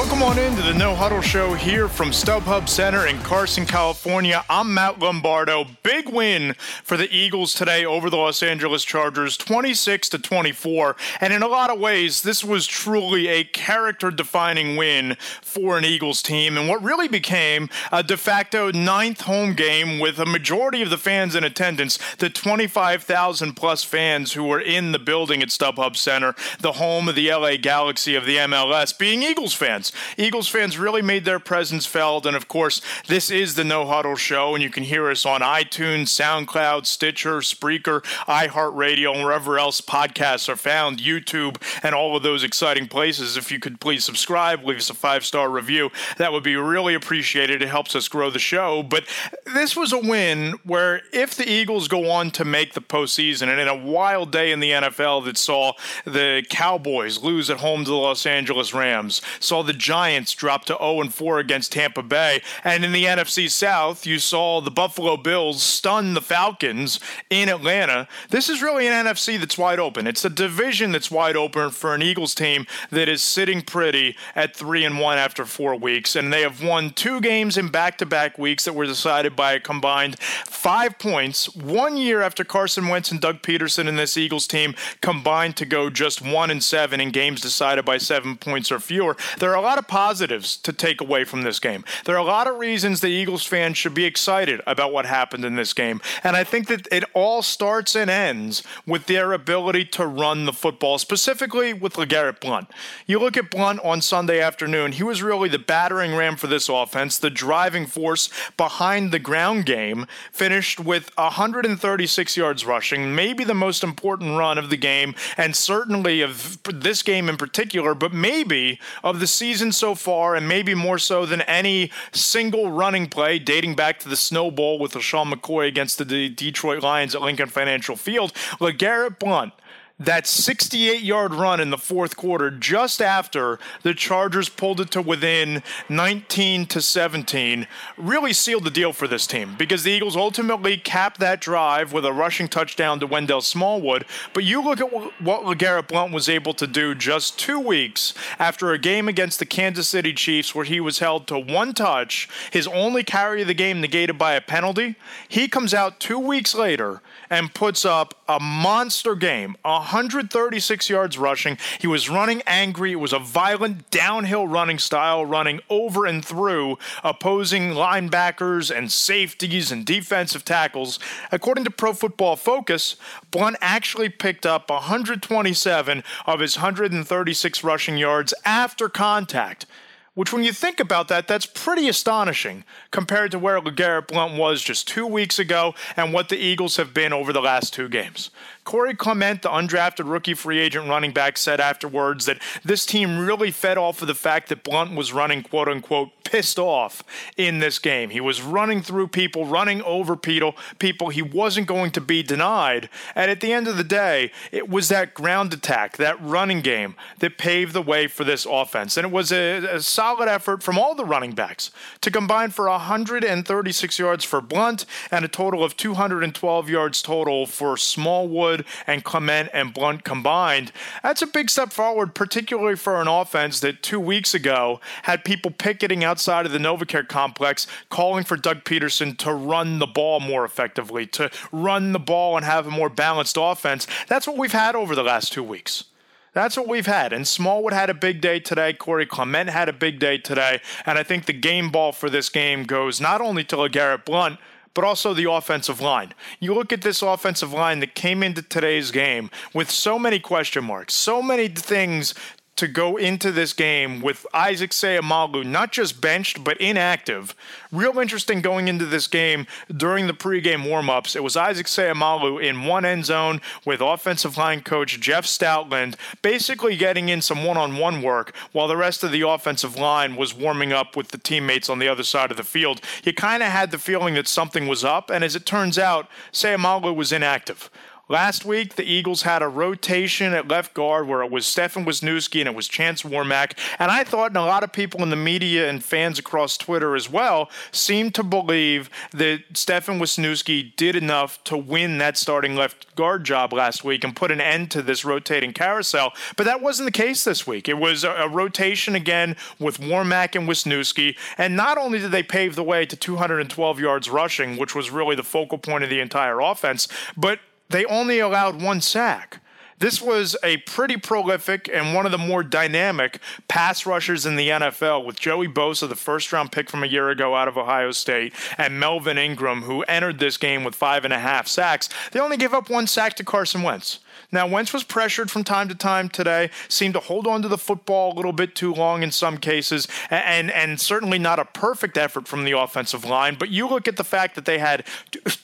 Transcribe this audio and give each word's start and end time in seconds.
Welcome 0.00 0.22
on 0.22 0.38
into 0.38 0.62
the 0.62 0.72
No 0.72 0.94
Huddle 0.94 1.20
Show 1.20 1.52
here 1.52 1.86
from 1.86 2.08
StubHub 2.08 2.70
Center 2.70 3.06
in 3.06 3.18
Carson, 3.18 3.66
California. 3.66 4.42
I'm 4.48 4.72
Matt 4.72 4.98
Lombardo. 4.98 5.66
Big 5.82 6.08
win 6.08 6.54
for 6.54 6.96
the 6.96 7.14
Eagles 7.14 7.52
today 7.52 7.84
over 7.84 8.08
the 8.08 8.16
Los 8.16 8.42
Angeles 8.42 8.82
Chargers, 8.82 9.36
26 9.36 10.08
to 10.08 10.18
24. 10.18 10.96
And 11.20 11.34
in 11.34 11.42
a 11.42 11.48
lot 11.48 11.68
of 11.68 11.78
ways, 11.78 12.22
this 12.22 12.42
was 12.42 12.66
truly 12.66 13.28
a 13.28 13.44
character-defining 13.44 14.76
win 14.76 15.18
for 15.42 15.76
an 15.76 15.84
Eagles 15.84 16.22
team, 16.22 16.56
and 16.56 16.66
what 16.66 16.82
really 16.82 17.06
became 17.06 17.68
a 17.92 18.02
de 18.02 18.16
facto 18.16 18.70
ninth 18.72 19.20
home 19.20 19.52
game 19.52 19.98
with 19.98 20.18
a 20.18 20.24
majority 20.24 20.80
of 20.80 20.88
the 20.88 20.96
fans 20.96 21.34
in 21.34 21.44
attendance, 21.44 21.98
the 22.16 22.30
25,000 22.30 23.52
plus 23.52 23.84
fans 23.84 24.32
who 24.32 24.44
were 24.44 24.60
in 24.60 24.92
the 24.92 24.98
building 24.98 25.42
at 25.42 25.50
StubHub 25.50 25.94
Center, 25.94 26.34
the 26.58 26.72
home 26.72 27.06
of 27.06 27.14
the 27.14 27.30
LA 27.30 27.56
Galaxy 27.58 28.14
of 28.14 28.24
the 28.24 28.38
MLS, 28.38 28.96
being 28.96 29.22
Eagles 29.22 29.52
fans 29.52 29.89
fans. 29.90 30.18
Eagles 30.18 30.48
fans 30.48 30.78
really 30.78 31.02
made 31.02 31.24
their 31.24 31.38
presence 31.38 31.86
felt. 31.86 32.26
And 32.26 32.36
of 32.36 32.48
course, 32.48 32.80
this 33.06 33.30
is 33.30 33.54
the 33.54 33.64
No 33.64 33.86
Huddle 33.86 34.16
Show, 34.16 34.54
and 34.54 34.62
you 34.62 34.70
can 34.70 34.84
hear 34.84 35.10
us 35.10 35.26
on 35.26 35.40
iTunes, 35.40 36.08
SoundCloud, 36.08 36.86
Stitcher, 36.86 37.38
Spreaker, 37.38 38.02
iHeartRadio, 38.26 39.14
and 39.14 39.24
wherever 39.24 39.58
else 39.58 39.80
podcasts 39.80 40.48
are 40.48 40.56
found, 40.56 40.98
YouTube, 40.98 41.60
and 41.82 41.94
all 41.94 42.16
of 42.16 42.22
those 42.22 42.44
exciting 42.44 42.88
places. 42.88 43.36
If 43.36 43.50
you 43.50 43.58
could 43.58 43.80
please 43.80 44.04
subscribe, 44.04 44.64
leave 44.64 44.78
us 44.78 44.90
a 44.90 44.94
five 44.94 45.24
star 45.24 45.50
review, 45.50 45.90
that 46.16 46.32
would 46.32 46.44
be 46.44 46.56
really 46.56 46.94
appreciated. 46.94 47.62
It 47.62 47.68
helps 47.68 47.94
us 47.94 48.08
grow 48.08 48.30
the 48.30 48.38
show. 48.38 48.82
But 48.82 49.04
this 49.46 49.76
was 49.76 49.92
a 49.92 49.98
win 49.98 50.54
where 50.64 51.02
if 51.12 51.34
the 51.34 51.48
Eagles 51.48 51.88
go 51.88 52.10
on 52.10 52.30
to 52.32 52.44
make 52.44 52.74
the 52.74 52.80
postseason, 52.80 53.48
and 53.48 53.60
in 53.60 53.68
a 53.68 53.76
wild 53.76 54.32
day 54.32 54.52
in 54.52 54.60
the 54.60 54.70
NFL 54.70 55.24
that 55.24 55.36
saw 55.36 55.72
the 56.04 56.44
Cowboys 56.48 57.22
lose 57.22 57.50
at 57.50 57.58
home 57.58 57.84
to 57.84 57.90
the 57.90 57.96
Los 57.96 58.26
Angeles 58.26 58.72
Rams, 58.74 59.22
saw 59.38 59.62
the 59.70 59.78
Giants 59.78 60.34
drop 60.34 60.64
to 60.64 60.76
0 60.76 61.08
4 61.10 61.38
against 61.38 61.70
Tampa 61.70 62.02
Bay. 62.02 62.42
And 62.64 62.84
in 62.84 62.90
the 62.90 63.04
NFC 63.04 63.48
South, 63.48 64.04
you 64.04 64.18
saw 64.18 64.60
the 64.60 64.68
Buffalo 64.68 65.16
Bills 65.16 65.62
stun 65.62 66.14
the 66.14 66.20
Falcons 66.20 66.98
in 67.30 67.48
Atlanta. 67.48 68.08
This 68.30 68.48
is 68.48 68.62
really 68.62 68.88
an 68.88 69.06
NFC 69.06 69.38
that's 69.38 69.56
wide 69.56 69.78
open. 69.78 70.08
It's 70.08 70.24
a 70.24 70.28
division 70.28 70.90
that's 70.90 71.08
wide 71.08 71.36
open 71.36 71.70
for 71.70 71.94
an 71.94 72.02
Eagles 72.02 72.34
team 72.34 72.66
that 72.90 73.08
is 73.08 73.22
sitting 73.22 73.62
pretty 73.62 74.16
at 74.34 74.56
3 74.56 74.84
and 74.84 74.98
1 74.98 75.18
after 75.18 75.44
4 75.44 75.76
weeks 75.76 76.16
and 76.16 76.32
they 76.32 76.42
have 76.42 76.64
won 76.64 76.90
two 76.90 77.20
games 77.20 77.56
in 77.56 77.68
back-to-back 77.68 78.38
weeks 78.38 78.64
that 78.64 78.74
were 78.74 78.86
decided 78.86 79.36
by 79.36 79.52
a 79.52 79.60
combined 79.60 80.18
5 80.18 80.98
points. 80.98 81.54
1 81.54 81.96
year 81.96 82.22
after 82.22 82.42
Carson 82.42 82.88
Wentz 82.88 83.12
and 83.12 83.20
Doug 83.20 83.40
Pederson 83.40 83.86
and 83.86 83.96
this 83.96 84.16
Eagles 84.16 84.48
team 84.48 84.74
combined 85.00 85.56
to 85.58 85.64
go 85.64 85.90
just 85.90 86.20
1 86.20 86.50
and 86.50 86.64
7 86.64 87.00
in 87.00 87.10
games 87.10 87.40
decided 87.40 87.84
by 87.84 87.98
7 87.98 88.36
points 88.36 88.72
or 88.72 88.80
fewer. 88.80 89.16
There 89.38 89.54
are 89.54 89.59
a 89.60 89.62
lot 89.62 89.78
of 89.78 89.86
positives 89.86 90.56
to 90.56 90.72
take 90.72 91.02
away 91.02 91.24
from 91.24 91.42
this 91.42 91.60
game. 91.60 91.84
There 92.06 92.14
are 92.14 92.18
a 92.18 92.24
lot 92.24 92.46
of 92.46 92.58
reasons 92.58 93.00
the 93.00 93.08
Eagles 93.08 93.44
fans 93.44 93.76
should 93.76 93.92
be 93.92 94.06
excited 94.06 94.62
about 94.66 94.90
what 94.90 95.04
happened 95.04 95.44
in 95.44 95.54
this 95.54 95.74
game. 95.74 96.00
And 96.24 96.34
I 96.34 96.44
think 96.44 96.66
that 96.68 96.88
it 96.90 97.04
all 97.12 97.42
starts 97.42 97.94
and 97.94 98.10
ends 98.10 98.62
with 98.86 99.04
their 99.04 99.32
ability 99.32 99.84
to 99.86 100.06
run 100.06 100.46
the 100.46 100.52
football, 100.54 100.96
specifically 100.96 101.74
with 101.74 101.94
LeGarrette 101.94 102.40
Blunt. 102.40 102.70
You 103.06 103.18
look 103.18 103.36
at 103.36 103.50
Blunt 103.50 103.80
on 103.80 104.00
Sunday 104.00 104.40
afternoon, 104.40 104.92
he 104.92 105.02
was 105.02 105.22
really 105.22 105.50
the 105.50 105.58
battering 105.58 106.14
ram 106.14 106.36
for 106.36 106.46
this 106.46 106.70
offense, 106.70 107.18
the 107.18 107.28
driving 107.28 107.86
force 107.86 108.30
behind 108.56 109.12
the 109.12 109.18
ground 109.18 109.66
game, 109.66 110.06
finished 110.32 110.80
with 110.80 111.10
136 111.16 112.36
yards 112.36 112.64
rushing, 112.64 113.14
maybe 113.14 113.44
the 113.44 113.54
most 113.54 113.84
important 113.84 114.38
run 114.38 114.56
of 114.56 114.70
the 114.70 114.76
game, 114.78 115.14
and 115.36 115.54
certainly 115.54 116.22
of 116.22 116.58
this 116.64 117.02
game 117.02 117.28
in 117.28 117.36
particular, 117.36 117.94
but 117.94 118.14
maybe 118.14 118.80
of 119.04 119.20
the 119.20 119.26
season 119.26 119.49
season 119.50 119.72
so 119.72 119.96
far, 119.96 120.36
and 120.36 120.46
maybe 120.46 120.74
more 120.76 120.96
so 120.96 121.26
than 121.26 121.40
any 121.42 121.90
single 122.12 122.70
running 122.70 123.08
play 123.08 123.36
dating 123.36 123.74
back 123.74 123.98
to 123.98 124.08
the 124.08 124.14
Snow 124.14 124.48
Bowl 124.48 124.78
with 124.78 124.92
LeSean 124.92 125.32
McCoy 125.32 125.66
against 125.66 125.98
the 125.98 126.28
Detroit 126.28 126.84
Lions 126.84 127.16
at 127.16 127.22
Lincoln 127.22 127.48
Financial 127.48 127.96
Field. 127.96 128.32
LeGarrette 128.60 129.18
Blunt 129.18 129.52
that 130.00 130.26
68 130.26 131.02
yard 131.02 131.34
run 131.34 131.60
in 131.60 131.68
the 131.68 131.78
fourth 131.78 132.16
quarter 132.16 132.50
just 132.50 133.02
after 133.02 133.58
the 133.82 133.92
Chargers 133.92 134.48
pulled 134.48 134.80
it 134.80 134.90
to 134.92 135.02
within 135.02 135.62
19 135.90 136.64
to 136.66 136.80
17 136.80 137.66
really 137.98 138.32
sealed 138.32 138.64
the 138.64 138.70
deal 138.70 138.94
for 138.94 139.06
this 139.06 139.26
team 139.26 139.54
because 139.58 139.82
the 139.82 139.92
Eagles 139.92 140.16
ultimately 140.16 140.78
capped 140.78 141.20
that 141.20 141.40
drive 141.40 141.92
with 141.92 142.06
a 142.06 142.12
rushing 142.12 142.48
touchdown 142.48 142.98
to 142.98 143.06
Wendell 143.06 143.42
Smallwood. 143.42 144.06
But 144.32 144.44
you 144.44 144.62
look 144.62 144.80
at 144.80 144.90
what 144.90 145.44
LeGarrette 145.44 145.88
Blunt 145.88 146.14
was 146.14 146.28
able 146.28 146.54
to 146.54 146.66
do 146.66 146.94
just 146.94 147.38
two 147.38 147.60
weeks 147.60 148.14
after 148.38 148.72
a 148.72 148.78
game 148.78 149.06
against 149.06 149.38
the 149.38 149.46
Kansas 149.46 149.88
City 149.88 150.14
Chiefs 150.14 150.54
where 150.54 150.64
he 150.64 150.80
was 150.80 151.00
held 151.00 151.26
to 151.26 151.38
one 151.38 151.74
touch, 151.74 152.28
his 152.50 152.66
only 152.66 153.04
carry 153.04 153.42
of 153.42 153.48
the 153.48 153.54
game 153.54 153.82
negated 153.82 154.16
by 154.16 154.32
a 154.32 154.40
penalty. 154.40 154.96
He 155.28 155.46
comes 155.46 155.74
out 155.74 156.00
two 156.00 156.18
weeks 156.18 156.54
later 156.54 157.02
and 157.28 157.52
puts 157.52 157.84
up 157.84 158.14
a 158.28 158.40
monster 158.40 159.14
game. 159.14 159.56
136 159.90 160.88
yards 160.88 161.18
rushing. 161.18 161.58
He 161.80 161.88
was 161.88 162.08
running 162.08 162.42
angry. 162.46 162.92
It 162.92 162.96
was 162.96 163.12
a 163.12 163.18
violent 163.18 163.90
downhill 163.90 164.46
running 164.46 164.78
style, 164.78 165.26
running 165.26 165.60
over 165.68 166.06
and 166.06 166.24
through 166.24 166.78
opposing 167.02 167.72
linebackers 167.72 168.74
and 168.74 168.92
safeties 168.92 169.72
and 169.72 169.84
defensive 169.84 170.44
tackles. 170.44 171.00
According 171.32 171.64
to 171.64 171.70
Pro 171.72 171.92
Football 171.92 172.36
Focus, 172.36 172.94
Blunt 173.32 173.56
actually 173.60 174.08
picked 174.08 174.46
up 174.46 174.70
127 174.70 176.04
of 176.24 176.40
his 176.40 176.56
136 176.56 177.64
rushing 177.64 177.96
yards 177.96 178.32
after 178.44 178.88
contact 178.88 179.66
which 180.14 180.32
when 180.32 180.42
you 180.42 180.52
think 180.52 180.80
about 180.80 181.08
that, 181.08 181.28
that's 181.28 181.46
pretty 181.46 181.88
astonishing 181.88 182.64
compared 182.90 183.30
to 183.30 183.38
where 183.38 183.60
LeGarrette 183.60 184.08
Blunt 184.08 184.36
was 184.36 184.60
just 184.60 184.88
two 184.88 185.06
weeks 185.06 185.38
ago 185.38 185.74
and 185.96 186.12
what 186.12 186.28
the 186.28 186.36
Eagles 186.36 186.76
have 186.76 186.92
been 186.92 187.12
over 187.12 187.32
the 187.32 187.40
last 187.40 187.72
two 187.72 187.88
games. 187.88 188.30
Corey 188.70 188.94
Clement, 188.94 189.42
the 189.42 189.48
undrafted 189.48 190.08
rookie 190.08 190.32
free 190.32 190.60
agent 190.60 190.88
running 190.88 191.10
back, 191.10 191.36
said 191.36 191.58
afterwards 191.58 192.26
that 192.26 192.38
this 192.62 192.86
team 192.86 193.18
really 193.18 193.50
fed 193.50 193.76
off 193.76 194.00
of 194.00 194.06
the 194.06 194.14
fact 194.14 194.48
that 194.48 194.62
Blunt 194.62 194.94
was 194.94 195.12
running, 195.12 195.42
quote 195.42 195.66
unquote, 195.66 196.10
pissed 196.22 196.60
off 196.60 197.02
in 197.36 197.58
this 197.58 197.80
game. 197.80 198.10
He 198.10 198.20
was 198.20 198.40
running 198.40 198.80
through 198.82 199.08
people, 199.08 199.44
running 199.44 199.82
over 199.82 200.14
people, 200.14 200.54
people 200.78 201.08
he 201.08 201.22
wasn't 201.22 201.66
going 201.66 201.90
to 201.90 202.00
be 202.00 202.22
denied. 202.22 202.88
And 203.16 203.28
at 203.28 203.40
the 203.40 203.52
end 203.52 203.66
of 203.66 203.76
the 203.76 203.82
day, 203.82 204.30
it 204.52 204.68
was 204.68 204.88
that 204.88 205.14
ground 205.14 205.52
attack, 205.52 205.96
that 205.96 206.22
running 206.22 206.60
game 206.60 206.94
that 207.18 207.36
paved 207.38 207.72
the 207.72 207.82
way 207.82 208.06
for 208.06 208.22
this 208.22 208.46
offense. 208.48 208.96
And 208.96 209.04
it 209.04 209.10
was 209.10 209.32
a, 209.32 209.56
a 209.66 209.80
solid 209.82 210.28
effort 210.28 210.62
from 210.62 210.78
all 210.78 210.94
the 210.94 211.04
running 211.04 211.32
backs 211.32 211.72
to 212.02 212.10
combine 212.12 212.50
for 212.50 212.68
136 212.68 213.98
yards 213.98 214.24
for 214.24 214.40
Blunt 214.40 214.86
and 215.10 215.24
a 215.24 215.28
total 215.28 215.64
of 215.64 215.76
212 215.76 216.70
yards 216.70 217.02
total 217.02 217.46
for 217.46 217.76
Smallwood 217.76 218.59
and 218.86 219.04
Clement 219.04 219.50
and 219.52 219.74
Blunt 219.74 220.04
combined. 220.04 220.72
That's 221.02 221.22
a 221.22 221.26
big 221.26 221.50
step 221.50 221.72
forward, 221.72 222.14
particularly 222.14 222.76
for 222.76 223.00
an 223.00 223.08
offense 223.08 223.60
that 223.60 223.82
two 223.82 224.00
weeks 224.00 224.34
ago 224.34 224.80
had 225.02 225.24
people 225.24 225.50
picketing 225.50 226.04
outside 226.04 226.46
of 226.46 226.52
the 226.52 226.58
Novacare 226.58 227.06
complex 227.06 227.66
calling 227.88 228.24
for 228.24 228.36
Doug 228.36 228.64
Pederson 228.64 229.16
to 229.18 229.32
run 229.32 229.78
the 229.78 229.86
ball 229.86 230.20
more 230.20 230.44
effectively, 230.44 231.06
to 231.06 231.30
run 231.52 231.92
the 231.92 231.98
ball 231.98 232.36
and 232.36 232.44
have 232.44 232.66
a 232.66 232.70
more 232.70 232.88
balanced 232.88 233.36
offense. 233.38 233.86
That's 234.08 234.26
what 234.26 234.38
we've 234.38 234.52
had 234.52 234.74
over 234.74 234.94
the 234.94 235.02
last 235.02 235.32
two 235.32 235.44
weeks. 235.44 235.84
That's 236.32 236.56
what 236.56 236.68
we've 236.68 236.86
had. 236.86 237.12
And 237.12 237.26
Smallwood 237.26 237.72
had 237.72 237.90
a 237.90 237.94
big 237.94 238.20
day 238.20 238.38
today. 238.38 238.72
Corey 238.72 239.06
Clement 239.06 239.50
had 239.50 239.68
a 239.68 239.72
big 239.72 239.98
day 239.98 240.18
today. 240.18 240.60
And 240.86 240.96
I 240.96 241.02
think 241.02 241.26
the 241.26 241.32
game 241.32 241.70
ball 241.70 241.92
for 241.92 242.08
this 242.08 242.28
game 242.28 242.62
goes 242.64 243.00
not 243.00 243.20
only 243.20 243.42
to 243.44 243.56
LeGarrette 243.56 244.04
Blunt, 244.04 244.38
but 244.74 244.84
also 244.84 245.14
the 245.14 245.30
offensive 245.30 245.80
line. 245.80 246.12
You 246.38 246.54
look 246.54 246.72
at 246.72 246.82
this 246.82 247.02
offensive 247.02 247.52
line 247.52 247.80
that 247.80 247.94
came 247.94 248.22
into 248.22 248.42
today's 248.42 248.90
game 248.90 249.30
with 249.52 249.70
so 249.70 249.98
many 249.98 250.18
question 250.18 250.64
marks, 250.64 250.94
so 250.94 251.22
many 251.22 251.48
things 251.48 252.14
to 252.60 252.68
go 252.68 252.98
into 252.98 253.32
this 253.32 253.54
game 253.54 254.02
with 254.02 254.26
Isaac 254.34 254.72
Seumalo 254.72 255.42
not 255.42 255.72
just 255.72 256.02
benched 256.02 256.44
but 256.44 256.58
inactive. 256.58 257.34
Real 257.72 257.98
interesting 257.98 258.42
going 258.42 258.68
into 258.68 258.84
this 258.84 259.06
game 259.06 259.46
during 259.74 260.06
the 260.06 260.12
pregame 260.12 260.64
warmups. 260.64 261.16
It 261.16 261.22
was 261.22 261.38
Isaac 261.38 261.64
Seumalo 261.64 262.38
in 262.38 262.66
one 262.66 262.84
end 262.84 263.06
zone 263.06 263.40
with 263.64 263.80
offensive 263.80 264.36
line 264.36 264.60
coach 264.60 265.00
Jeff 265.00 265.24
Stoutland 265.24 265.94
basically 266.20 266.76
getting 266.76 267.08
in 267.08 267.22
some 267.22 267.44
one-on-one 267.44 268.02
work 268.02 268.36
while 268.52 268.68
the 268.68 268.76
rest 268.76 269.02
of 269.02 269.10
the 269.10 269.26
offensive 269.26 269.76
line 269.76 270.14
was 270.14 270.34
warming 270.34 270.70
up 270.70 270.98
with 270.98 271.08
the 271.08 271.18
teammates 271.18 271.70
on 271.70 271.78
the 271.78 271.88
other 271.88 272.02
side 272.02 272.30
of 272.30 272.36
the 272.36 272.44
field. 272.44 272.82
You 273.04 273.14
kind 273.14 273.42
of 273.42 273.48
had 273.48 273.70
the 273.70 273.78
feeling 273.78 274.12
that 274.14 274.28
something 274.28 274.68
was 274.68 274.84
up, 274.84 275.08
and 275.08 275.24
as 275.24 275.34
it 275.34 275.46
turns 275.46 275.78
out, 275.78 276.10
Seumalo 276.30 276.94
was 276.94 277.10
inactive. 277.10 277.70
Last 278.10 278.44
week, 278.44 278.74
the 278.74 278.82
Eagles 278.82 279.22
had 279.22 279.40
a 279.40 279.46
rotation 279.46 280.32
at 280.32 280.48
left 280.48 280.74
guard 280.74 281.06
where 281.06 281.22
it 281.22 281.30
was 281.30 281.46
Stefan 281.46 281.84
Wisniewski 281.84 282.40
and 282.40 282.48
it 282.48 282.56
was 282.56 282.66
Chance 282.66 283.04
Warmack. 283.04 283.56
And 283.78 283.88
I 283.88 284.02
thought, 284.02 284.32
and 284.32 284.36
a 284.36 284.40
lot 284.40 284.64
of 284.64 284.72
people 284.72 285.04
in 285.04 285.10
the 285.10 285.16
media 285.16 285.70
and 285.70 285.82
fans 285.82 286.18
across 286.18 286.56
Twitter 286.56 286.96
as 286.96 287.08
well, 287.08 287.48
seemed 287.70 288.16
to 288.16 288.24
believe 288.24 288.90
that 289.12 289.44
Stefan 289.54 290.00
Wisniewski 290.00 290.74
did 290.74 290.96
enough 290.96 291.42
to 291.44 291.56
win 291.56 291.98
that 291.98 292.16
starting 292.16 292.56
left 292.56 292.96
guard 292.96 293.22
job 293.22 293.52
last 293.52 293.84
week 293.84 294.02
and 294.02 294.16
put 294.16 294.32
an 294.32 294.40
end 294.40 294.72
to 294.72 294.82
this 294.82 295.04
rotating 295.04 295.52
carousel. 295.52 296.12
But 296.34 296.46
that 296.46 296.60
wasn't 296.60 296.88
the 296.88 296.98
case 296.98 297.22
this 297.22 297.46
week. 297.46 297.68
It 297.68 297.78
was 297.78 298.02
a, 298.02 298.10
a 298.10 298.28
rotation 298.28 298.96
again 298.96 299.36
with 299.60 299.78
Warmack 299.78 300.34
and 300.34 300.48
Wisniewski. 300.48 301.16
And 301.38 301.54
not 301.54 301.78
only 301.78 302.00
did 302.00 302.10
they 302.10 302.24
pave 302.24 302.56
the 302.56 302.64
way 302.64 302.86
to 302.86 302.96
212 302.96 303.78
yards 303.78 304.10
rushing, 304.10 304.56
which 304.56 304.74
was 304.74 304.90
really 304.90 305.14
the 305.14 305.22
focal 305.22 305.58
point 305.58 305.84
of 305.84 305.90
the 305.90 306.00
entire 306.00 306.40
offense, 306.40 306.88
but 307.16 307.38
they 307.70 307.84
only 307.86 308.18
allowed 308.18 308.60
one 308.60 308.80
sack. 308.80 309.40
This 309.80 310.02
was 310.02 310.36
a 310.44 310.58
pretty 310.58 310.98
prolific 310.98 311.70
and 311.72 311.94
one 311.94 312.04
of 312.04 312.12
the 312.12 312.18
more 312.18 312.42
dynamic 312.42 313.18
pass 313.48 313.86
rushers 313.86 314.26
in 314.26 314.36
the 314.36 314.50
NFL 314.50 315.06
with 315.06 315.18
Joey 315.18 315.48
Bosa, 315.48 315.88
the 315.88 315.96
first 315.96 316.30
round 316.34 316.52
pick 316.52 316.68
from 316.68 316.84
a 316.84 316.86
year 316.86 317.08
ago 317.08 317.34
out 317.34 317.48
of 317.48 317.56
Ohio 317.56 317.90
State, 317.92 318.34
and 318.58 318.78
Melvin 318.78 319.16
Ingram, 319.16 319.62
who 319.62 319.82
entered 319.84 320.18
this 320.18 320.36
game 320.36 320.64
with 320.64 320.74
five 320.74 321.06
and 321.06 321.14
a 321.14 321.18
half 321.18 321.48
sacks. 321.48 321.88
They 322.12 322.20
only 322.20 322.36
gave 322.36 322.52
up 322.52 322.68
one 322.68 322.86
sack 322.86 323.14
to 323.14 323.24
Carson 323.24 323.62
Wentz. 323.62 324.00
Now, 324.30 324.46
Wentz 324.46 324.74
was 324.74 324.84
pressured 324.84 325.30
from 325.30 325.44
time 325.44 325.68
to 325.68 325.74
time 325.74 326.10
today, 326.10 326.50
seemed 326.68 326.92
to 326.92 327.00
hold 327.00 327.26
on 327.26 327.40
to 327.40 327.48
the 327.48 327.58
football 327.58 328.12
a 328.12 328.16
little 328.16 328.34
bit 328.34 328.54
too 328.54 328.74
long 328.74 329.02
in 329.02 329.10
some 329.10 329.38
cases, 329.38 329.88
and, 330.10 330.50
and 330.50 330.78
certainly 330.78 331.18
not 331.18 331.38
a 331.38 331.46
perfect 331.46 331.96
effort 331.96 332.28
from 332.28 332.44
the 332.44 332.52
offensive 332.52 333.06
line. 333.06 333.36
But 333.38 333.48
you 333.48 333.66
look 333.66 333.88
at 333.88 333.96
the 333.96 334.04
fact 334.04 334.34
that 334.34 334.44
they 334.44 334.58
had 334.58 334.84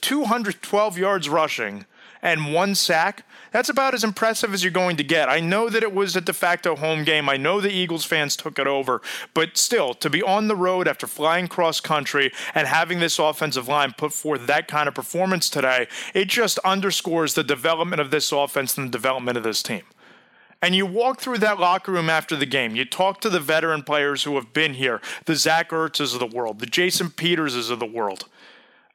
212 0.02 0.99
yards 0.99 1.28
rushing 1.31 1.87
and 2.26 2.52
one 2.52 2.75
sack, 2.75 3.25
that's 3.52 3.69
about 3.69 3.94
as 3.94 4.02
impressive 4.02 4.52
as 4.52 4.64
you're 4.64 4.73
going 4.73 4.96
to 4.96 5.05
get. 5.05 5.28
I 5.28 5.38
know 5.38 5.69
that 5.69 5.84
it 5.84 5.94
was 5.94 6.17
a 6.17 6.20
de 6.20 6.32
facto 6.32 6.75
home 6.75 7.05
game. 7.05 7.28
I 7.28 7.37
know 7.37 7.61
the 7.61 7.70
Eagles 7.70 8.05
fans 8.05 8.34
took 8.34 8.58
it 8.58 8.67
over, 8.67 9.00
but 9.32 9.56
still, 9.56 9.94
to 9.94 10.11
be 10.11 10.25
on 10.25 10.49
the 10.49 10.56
road 10.56 10.88
after 10.88 11.06
flying 11.06 11.46
cross 11.46 11.78
country 11.78 12.32
and 12.52 12.67
having 12.67 12.99
this 12.99 13.20
offensive 13.20 13.69
line 13.69 13.94
put 13.96 14.12
forth 14.12 14.49
that 14.49 14.67
kind 14.67 14.88
of 14.88 14.94
performance 14.94 15.49
today, 15.49 15.87
it 16.14 16.26
just 16.26 16.58
underscores 16.64 17.34
the 17.34 17.44
development 17.44 18.00
of 18.00 18.11
this 18.11 18.32
offense 18.32 18.76
and 18.76 18.88
the 18.88 18.99
development 18.99 19.38
of 19.38 19.44
this 19.44 19.62
team. 19.62 19.82
And 20.61 20.75
you 20.75 20.84
walk 20.84 21.20
through 21.20 21.38
that 21.38 21.61
locker 21.61 21.93
room 21.93 22.11
after 22.11 22.34
the 22.34 22.44
game. 22.44 22.75
You 22.75 22.84
talk 22.84 23.20
to 23.20 23.31
the 23.31 23.38
veteran 23.38 23.84
players 23.84 24.25
who 24.25 24.34
have 24.34 24.52
been 24.52 24.75
here, 24.75 25.00
the 25.26 25.37
Zach 25.37 25.70
Ertzes 25.70 26.12
of 26.12 26.19
the 26.19 26.26
world, 26.26 26.58
the 26.58 26.67
Jason 26.67 27.11
Peterses 27.11 27.70
of 27.70 27.78
the 27.78 27.87
world. 27.87 28.25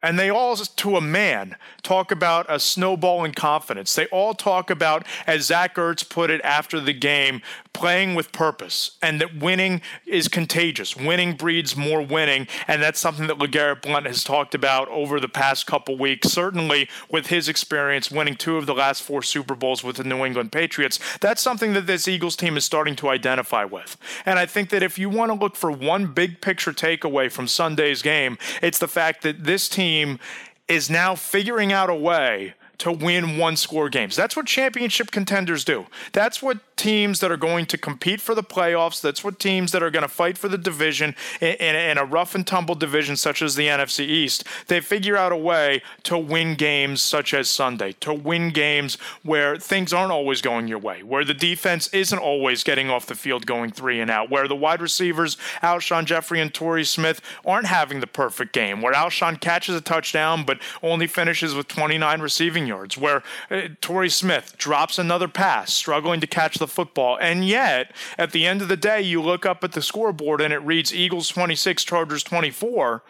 And 0.03 0.17
they 0.17 0.29
all, 0.29 0.55
to 0.55 0.97
a 0.97 1.01
man, 1.01 1.55
talk 1.83 2.11
about 2.11 2.47
a 2.49 2.59
snowball 2.59 3.23
in 3.23 3.33
confidence. 3.33 3.93
They 3.93 4.07
all 4.07 4.33
talk 4.33 4.69
about, 4.69 5.05
as 5.27 5.45
Zach 5.45 5.75
Ertz 5.75 6.07
put 6.07 6.31
it 6.31 6.41
after 6.43 6.79
the 6.79 6.93
game, 6.93 7.41
playing 7.73 8.15
with 8.15 8.31
purpose 8.31 8.97
and 9.01 9.21
that 9.21 9.37
winning 9.37 9.81
is 10.05 10.27
contagious. 10.27 10.97
Winning 10.97 11.33
breeds 11.33 11.77
more 11.77 12.01
winning. 12.01 12.47
And 12.67 12.81
that's 12.81 12.99
something 12.99 13.27
that 13.27 13.37
LeGarrette 13.37 13.81
Blunt 13.81 14.07
has 14.07 14.23
talked 14.23 14.55
about 14.55 14.87
over 14.89 15.19
the 15.19 15.29
past 15.29 15.67
couple 15.67 15.97
weeks. 15.97 16.29
Certainly, 16.29 16.89
with 17.09 17.27
his 17.27 17.47
experience 17.47 18.11
winning 18.11 18.35
two 18.35 18.57
of 18.57 18.65
the 18.65 18.73
last 18.73 19.03
four 19.03 19.21
Super 19.21 19.55
Bowls 19.55 19.83
with 19.83 19.97
the 19.97 20.03
New 20.03 20.25
England 20.25 20.51
Patriots, 20.51 20.99
that's 21.19 21.41
something 21.41 21.73
that 21.73 21.87
this 21.87 22.07
Eagles 22.07 22.35
team 22.35 22.57
is 22.57 22.65
starting 22.65 22.95
to 22.97 23.09
identify 23.09 23.63
with. 23.63 23.97
And 24.25 24.39
I 24.39 24.45
think 24.45 24.69
that 24.69 24.83
if 24.83 24.97
you 24.97 25.09
want 25.09 25.31
to 25.31 25.37
look 25.37 25.55
for 25.55 25.71
one 25.71 26.07
big 26.07 26.41
picture 26.41 26.73
takeaway 26.73 27.31
from 27.31 27.47
Sunday's 27.47 28.01
game, 28.01 28.37
it's 28.61 28.79
the 28.79 28.87
fact 28.87 29.21
that 29.23 29.43
this 29.43 29.69
team 29.69 29.90
team 29.91 30.19
is 30.67 30.89
now 30.89 31.15
figuring 31.15 31.73
out 31.73 31.89
a 31.89 31.95
way 31.95 32.53
to 32.77 32.91
win 32.91 33.37
one 33.37 33.55
score 33.55 33.89
games. 33.89 34.15
That's 34.15 34.35
what 34.35 34.45
championship 34.47 35.11
contenders 35.11 35.63
do. 35.63 35.85
That's 36.13 36.41
what 36.41 36.70
teams 36.81 37.19
that 37.19 37.31
are 37.31 37.37
going 37.37 37.67
to 37.67 37.77
compete 37.77 38.19
for 38.19 38.33
the 38.33 38.41
playoffs, 38.41 38.99
that's 38.99 39.23
what 39.23 39.37
teams 39.37 39.71
that 39.71 39.83
are 39.83 39.91
going 39.91 40.01
to 40.01 40.07
fight 40.07 40.35
for 40.35 40.47
the 40.47 40.57
division 40.57 41.15
in, 41.39 41.53
in, 41.57 41.75
in, 41.75 41.97
a 41.99 42.03
rough 42.03 42.33
and 42.33 42.47
tumble 42.47 42.73
division 42.73 43.15
such 43.15 43.43
as 43.43 43.53
the 43.53 43.67
NFC 43.67 43.99
East, 43.99 44.45
they 44.65 44.81
figure 44.81 45.15
out 45.15 45.31
a 45.31 45.37
way 45.37 45.83
to 46.01 46.17
win 46.17 46.55
games 46.55 46.99
such 47.03 47.35
as 47.35 47.47
Sunday, 47.47 47.91
to 47.99 48.11
win 48.11 48.49
games 48.49 48.97
where 49.21 49.57
things 49.57 49.93
aren't 49.93 50.11
always 50.11 50.41
going 50.41 50.67
your 50.67 50.79
way, 50.79 51.03
where 51.03 51.23
the 51.23 51.35
defense 51.35 51.87
isn't 51.89 52.17
always 52.17 52.63
getting 52.63 52.89
off 52.89 53.05
the 53.05 53.13
field 53.13 53.45
going 53.45 53.69
three 53.69 53.99
and 53.99 54.09
out, 54.09 54.31
where 54.31 54.47
the 54.47 54.55
wide 54.55 54.81
receivers, 54.81 55.37
Alshon 55.61 56.05
Jeffery 56.05 56.41
and 56.41 56.51
Torrey 56.51 56.83
Smith, 56.83 57.21
aren't 57.45 57.67
having 57.67 57.99
the 57.99 58.07
perfect 58.07 58.53
game, 58.53 58.81
where 58.81 58.93
Alshon 58.93 59.39
catches 59.39 59.75
a 59.75 59.81
touchdown 59.81 60.43
but 60.43 60.57
only 60.81 61.05
finishes 61.05 61.53
with 61.53 61.67
29 61.67 62.21
receiving 62.21 62.65
yards, 62.65 62.97
where 62.97 63.21
uh, 63.51 63.67
Torrey 63.81 64.09
Smith 64.09 64.55
drops 64.57 64.97
another 64.97 65.27
pass, 65.27 65.71
struggling 65.71 66.19
to 66.19 66.25
catch 66.25 66.57
the 66.57 66.70
football. 66.71 67.17
And 67.19 67.45
yet, 67.45 67.93
at 68.17 68.31
the 68.31 68.45
end 68.45 68.61
of 68.61 68.67
the 68.67 68.77
day, 68.77 69.01
you 69.01 69.21
look 69.21 69.45
up 69.45 69.63
at 69.63 69.73
the 69.73 69.81
scoreboard 69.81 70.41
and 70.41 70.53
it 70.53 70.59
reads 70.59 70.93
Eagles 70.93 71.27
26, 71.29 71.83
Chargers 71.83 72.23
24. 72.23 73.03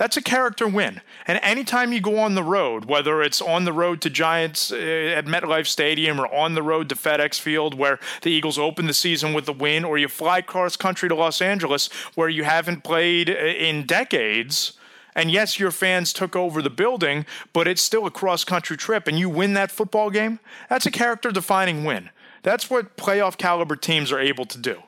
That's 0.00 0.16
a 0.16 0.22
character 0.22 0.66
win. 0.66 1.02
And 1.26 1.38
anytime 1.42 1.92
you 1.92 2.00
go 2.00 2.18
on 2.18 2.34
the 2.34 2.42
road, 2.42 2.86
whether 2.86 3.22
it's 3.22 3.42
on 3.42 3.66
the 3.66 3.72
road 3.72 4.00
to 4.00 4.08
Giants 4.08 4.72
uh, 4.72 4.76
at 4.76 5.26
MetLife 5.26 5.66
Stadium 5.66 6.18
or 6.18 6.26
on 6.32 6.54
the 6.54 6.62
road 6.62 6.88
to 6.88 6.94
FedEx 6.94 7.38
Field, 7.38 7.74
where 7.74 7.98
the 8.22 8.30
Eagles 8.30 8.58
open 8.58 8.86
the 8.86 8.94
season 8.94 9.34
with 9.34 9.46
a 9.46 9.52
win, 9.52 9.84
or 9.84 9.98
you 9.98 10.08
fly 10.08 10.40
cross 10.40 10.74
country 10.74 11.10
to 11.10 11.14
Los 11.14 11.42
Angeles, 11.42 11.88
where 12.14 12.30
you 12.30 12.44
haven't 12.44 12.82
played 12.82 13.28
uh, 13.28 13.34
in 13.34 13.84
decades, 13.84 14.72
and 15.14 15.30
yes, 15.30 15.58
your 15.58 15.70
fans 15.70 16.14
took 16.14 16.34
over 16.34 16.62
the 16.62 16.70
building, 16.70 17.26
but 17.52 17.68
it's 17.68 17.82
still 17.82 18.06
a 18.06 18.10
cross 18.10 18.42
country 18.42 18.78
trip, 18.78 19.06
and 19.06 19.18
you 19.18 19.28
win 19.28 19.54
that 19.54 19.70
football 19.70 20.08
game, 20.08 20.40
that's 20.68 20.86
a 20.86 20.90
character 20.90 21.30
defining 21.30 21.84
win. 21.84 22.08
That's 22.42 22.70
what 22.70 22.96
playoff 22.96 23.36
caliber 23.36 23.76
teams 23.76 24.10
are 24.12 24.20
able 24.20 24.44
to 24.46 24.58
do. 24.58 24.82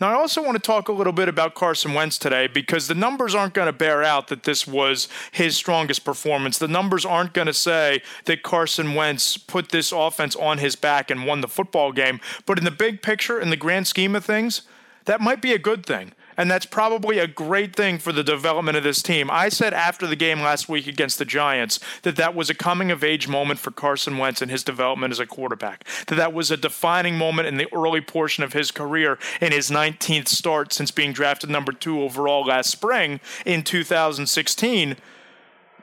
Now, 0.00 0.10
I 0.10 0.14
also 0.14 0.42
want 0.42 0.56
to 0.56 0.62
talk 0.62 0.88
a 0.88 0.92
little 0.92 1.12
bit 1.12 1.28
about 1.28 1.54
Carson 1.54 1.94
Wentz 1.94 2.18
today 2.18 2.48
because 2.48 2.88
the 2.88 2.94
numbers 2.94 3.36
aren't 3.36 3.54
going 3.54 3.66
to 3.66 3.72
bear 3.72 4.02
out 4.02 4.26
that 4.28 4.42
this 4.42 4.66
was 4.66 5.06
his 5.30 5.56
strongest 5.56 6.04
performance. 6.04 6.58
The 6.58 6.66
numbers 6.66 7.04
aren't 7.06 7.34
going 7.34 7.46
to 7.46 7.54
say 7.54 8.02
that 8.24 8.42
Carson 8.42 8.94
Wentz 8.94 9.36
put 9.36 9.68
this 9.68 9.92
offense 9.92 10.34
on 10.34 10.58
his 10.58 10.74
back 10.74 11.08
and 11.08 11.24
won 11.24 11.40
the 11.40 11.46
football 11.46 11.92
game. 11.92 12.20
But 12.46 12.58
in 12.58 12.64
the 12.64 12.72
big 12.72 13.00
picture, 13.00 13.38
in 13.38 13.50
the 13.50 13.56
grand 13.56 13.86
scheme 13.86 14.16
of 14.16 14.24
things, 14.24 14.62
that 15.04 15.20
might 15.20 15.40
be 15.40 15.52
a 15.52 15.58
good 15.58 15.86
thing 15.86 16.12
and 16.36 16.50
that's 16.50 16.66
probably 16.66 17.18
a 17.18 17.26
great 17.26 17.74
thing 17.74 17.98
for 17.98 18.12
the 18.12 18.24
development 18.24 18.76
of 18.76 18.84
this 18.84 19.02
team. 19.02 19.30
I 19.30 19.48
said 19.48 19.74
after 19.74 20.06
the 20.06 20.16
game 20.16 20.40
last 20.40 20.68
week 20.68 20.86
against 20.86 21.18
the 21.18 21.24
Giants 21.24 21.78
that 22.02 22.16
that 22.16 22.34
was 22.34 22.50
a 22.50 22.54
coming 22.54 22.90
of 22.90 23.04
age 23.04 23.28
moment 23.28 23.60
for 23.60 23.70
Carson 23.70 24.18
Wentz 24.18 24.42
and 24.42 24.50
his 24.50 24.64
development 24.64 25.12
as 25.12 25.20
a 25.20 25.26
quarterback. 25.26 25.84
That 26.06 26.16
that 26.16 26.32
was 26.32 26.50
a 26.50 26.56
defining 26.56 27.16
moment 27.16 27.48
in 27.48 27.56
the 27.56 27.72
early 27.74 28.00
portion 28.00 28.44
of 28.44 28.52
his 28.52 28.70
career 28.70 29.18
in 29.40 29.52
his 29.52 29.70
19th 29.70 30.28
start 30.28 30.72
since 30.72 30.90
being 30.90 31.12
drafted 31.12 31.50
number 31.50 31.72
2 31.72 32.02
overall 32.02 32.44
last 32.44 32.70
spring 32.70 33.20
in 33.44 33.62
2016. 33.62 34.96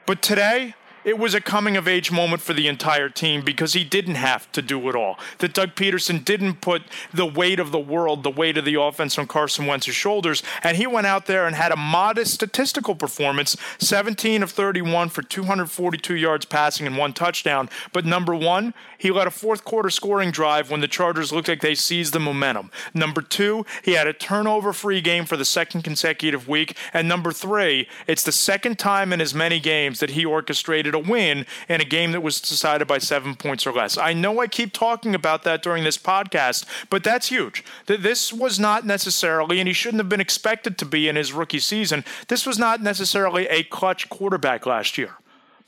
But 0.06 0.22
today, 0.22 0.74
it 1.04 1.18
was 1.18 1.34
a 1.34 1.40
coming 1.40 1.76
of 1.76 1.88
age 1.88 2.10
moment 2.10 2.42
for 2.42 2.52
the 2.52 2.68
entire 2.68 3.08
team 3.08 3.42
because 3.42 3.72
he 3.72 3.84
didn't 3.84 4.16
have 4.16 4.50
to 4.52 4.62
do 4.62 4.88
it 4.88 4.94
all. 4.94 5.18
That 5.38 5.54
Doug 5.54 5.74
Pederson 5.74 6.24
didn't 6.24 6.60
put 6.60 6.82
the 7.12 7.26
weight 7.26 7.58
of 7.58 7.72
the 7.72 7.78
world, 7.78 8.22
the 8.22 8.30
weight 8.30 8.58
of 8.58 8.64
the 8.64 8.74
offense 8.74 9.18
on 9.18 9.26
Carson 9.26 9.66
Wentz's 9.66 9.94
shoulders, 9.94 10.42
and 10.62 10.76
he 10.76 10.86
went 10.86 11.06
out 11.06 11.26
there 11.26 11.46
and 11.46 11.56
had 11.56 11.72
a 11.72 11.76
modest 11.76 12.34
statistical 12.34 12.94
performance 12.94 13.56
17 13.78 14.42
of 14.42 14.50
31 14.50 15.08
for 15.08 15.22
242 15.22 16.14
yards 16.14 16.44
passing 16.44 16.86
and 16.86 16.96
one 16.96 17.12
touchdown. 17.12 17.68
But 17.92 18.04
number 18.04 18.34
one, 18.34 18.74
he 19.00 19.10
led 19.10 19.26
a 19.26 19.30
fourth 19.30 19.64
quarter 19.64 19.88
scoring 19.88 20.30
drive 20.30 20.70
when 20.70 20.80
the 20.80 20.88
Chargers 20.88 21.32
looked 21.32 21.48
like 21.48 21.62
they 21.62 21.74
seized 21.74 22.12
the 22.12 22.20
momentum. 22.20 22.70
Number 22.92 23.22
two, 23.22 23.64
he 23.82 23.92
had 23.92 24.06
a 24.06 24.12
turnover 24.12 24.74
free 24.74 25.00
game 25.00 25.24
for 25.24 25.38
the 25.38 25.44
second 25.44 25.82
consecutive 25.82 26.46
week. 26.46 26.76
And 26.92 27.08
number 27.08 27.32
three, 27.32 27.88
it's 28.06 28.22
the 28.22 28.30
second 28.30 28.78
time 28.78 29.12
in 29.12 29.20
as 29.22 29.34
many 29.34 29.58
games 29.58 30.00
that 30.00 30.10
he 30.10 30.26
orchestrated 30.26 30.94
a 30.94 30.98
win 30.98 31.46
in 31.66 31.80
a 31.80 31.84
game 31.84 32.12
that 32.12 32.20
was 32.20 32.42
decided 32.42 32.86
by 32.86 32.98
seven 32.98 33.34
points 33.36 33.66
or 33.66 33.72
less. 33.72 33.96
I 33.96 34.12
know 34.12 34.38
I 34.38 34.46
keep 34.46 34.74
talking 34.74 35.14
about 35.14 35.44
that 35.44 35.62
during 35.62 35.82
this 35.82 35.96
podcast, 35.96 36.66
but 36.90 37.02
that's 37.02 37.28
huge. 37.28 37.64
This 37.86 38.34
was 38.34 38.60
not 38.60 38.84
necessarily, 38.84 39.60
and 39.60 39.66
he 39.66 39.72
shouldn't 39.72 40.00
have 40.00 40.10
been 40.10 40.20
expected 40.20 40.76
to 40.76 40.84
be 40.84 41.08
in 41.08 41.16
his 41.16 41.32
rookie 41.32 41.58
season, 41.58 42.04
this 42.28 42.44
was 42.44 42.58
not 42.58 42.82
necessarily 42.82 43.46
a 43.48 43.62
clutch 43.62 44.10
quarterback 44.10 44.66
last 44.66 44.98
year. 44.98 45.16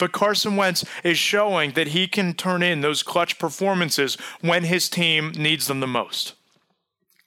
But 0.02 0.10
Carson 0.10 0.56
Wentz 0.56 0.84
is 1.04 1.16
showing 1.16 1.74
that 1.74 1.86
he 1.86 2.08
can 2.08 2.34
turn 2.34 2.60
in 2.60 2.80
those 2.80 3.04
clutch 3.04 3.38
performances 3.38 4.16
when 4.40 4.64
his 4.64 4.88
team 4.88 5.30
needs 5.30 5.68
them 5.68 5.78
the 5.78 5.86
most. 5.86 6.34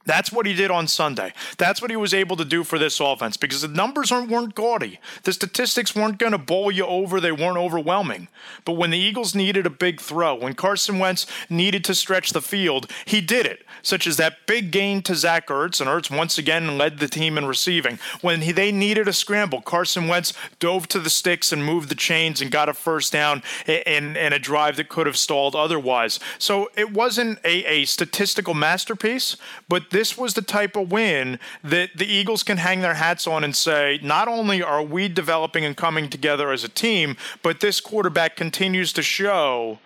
That's 0.05 0.31
what 0.31 0.45
he 0.45 0.53
did 0.53 0.69
on 0.69 0.87
Sunday. 0.87 1.33
That's 1.57 1.81
what 1.81 1.89
he 1.89 1.97
was 1.97 2.13
able 2.13 2.37
to 2.37 2.45
do 2.45 2.63
for 2.63 2.77
this 2.77 2.99
offense 2.99 3.37
because 3.37 3.61
the 3.61 3.67
numbers 3.67 4.11
weren't 4.11 4.53
gaudy. 4.53 4.99
The 5.23 5.33
statistics 5.33 5.95
weren't 5.95 6.19
going 6.19 6.31
to 6.31 6.37
bowl 6.37 6.71
you 6.71 6.85
over. 6.85 7.19
They 7.19 7.31
weren't 7.31 7.57
overwhelming. 7.57 8.27
But 8.65 8.73
when 8.73 8.91
the 8.91 8.99
Eagles 8.99 9.33
needed 9.33 9.65
a 9.65 9.71
big 9.71 9.99
throw, 9.99 10.35
when 10.35 10.53
Carson 10.53 10.99
Wentz 10.99 11.25
needed 11.49 11.83
to 11.85 11.95
stretch 11.95 12.31
the 12.31 12.41
field, 12.41 12.91
he 13.05 13.19
did 13.19 13.47
it, 13.47 13.65
such 13.81 14.05
as 14.05 14.17
that 14.17 14.45
big 14.45 14.71
gain 14.71 15.01
to 15.03 15.15
Zach 15.15 15.47
Ertz, 15.47 15.81
and 15.81 15.89
Ertz 15.89 16.15
once 16.15 16.37
again 16.37 16.77
led 16.77 16.99
the 16.99 17.07
team 17.07 17.37
in 17.37 17.45
receiving. 17.45 17.97
When 18.21 18.41
he, 18.41 18.51
they 18.51 18.71
needed 18.71 19.07
a 19.07 19.13
scramble, 19.13 19.61
Carson 19.61 20.07
Wentz 20.07 20.33
dove 20.59 20.87
to 20.89 20.99
the 20.99 21.09
sticks 21.09 21.51
and 21.51 21.65
moved 21.65 21.89
the 21.89 21.95
chains 21.95 22.41
and 22.41 22.51
got 22.51 22.69
a 22.69 22.73
first 22.73 23.11
down 23.11 23.41
in, 23.65 24.15
in 24.15 24.33
a 24.33 24.39
drive 24.39 24.75
that 24.77 24.89
could 24.89 25.07
have 25.07 25.17
stalled 25.17 25.55
otherwise. 25.55 26.19
So 26.37 26.69
it 26.77 26.91
wasn't 26.91 27.39
a, 27.43 27.65
a 27.65 27.85
statistical 27.85 28.53
masterpiece, 28.53 29.35
but 29.67 29.89
this 29.95 30.17
was 30.17 30.33
the 30.33 30.41
type 30.41 30.75
of 30.75 30.91
win 30.91 31.39
that 31.63 31.89
the 31.95 32.05
Eagles 32.05 32.43
can 32.43 32.57
hang 32.57 32.81
their 32.81 32.95
hats 32.95 33.25
on 33.25 33.45
and 33.45 33.55
say, 33.55 33.97
not 34.03 34.27
only 34.27 34.61
are 34.61 34.83
we 34.83 35.07
developing 35.07 35.63
and 35.63 35.77
coming 35.77 36.09
together 36.09 36.51
as 36.51 36.65
a 36.65 36.69
team, 36.69 37.15
but 37.41 37.61
this 37.61 37.79
quarterback 37.79 38.35
continues 38.35 38.91
to 38.91 39.01
show 39.01 39.79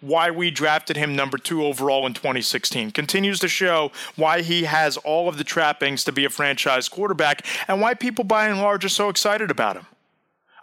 why 0.00 0.32
we 0.32 0.50
drafted 0.50 0.96
him 0.96 1.14
number 1.14 1.38
two 1.38 1.64
overall 1.64 2.08
in 2.08 2.12
2016. 2.12 2.90
Continues 2.90 3.38
to 3.38 3.46
show 3.46 3.92
why 4.16 4.42
he 4.42 4.64
has 4.64 4.96
all 4.96 5.28
of 5.28 5.38
the 5.38 5.44
trappings 5.44 6.02
to 6.02 6.10
be 6.10 6.24
a 6.24 6.30
franchise 6.30 6.88
quarterback 6.88 7.46
and 7.68 7.80
why 7.80 7.94
people 7.94 8.24
by 8.24 8.48
and 8.48 8.60
large 8.60 8.84
are 8.84 8.88
so 8.88 9.08
excited 9.08 9.48
about 9.48 9.76
him. 9.76 9.86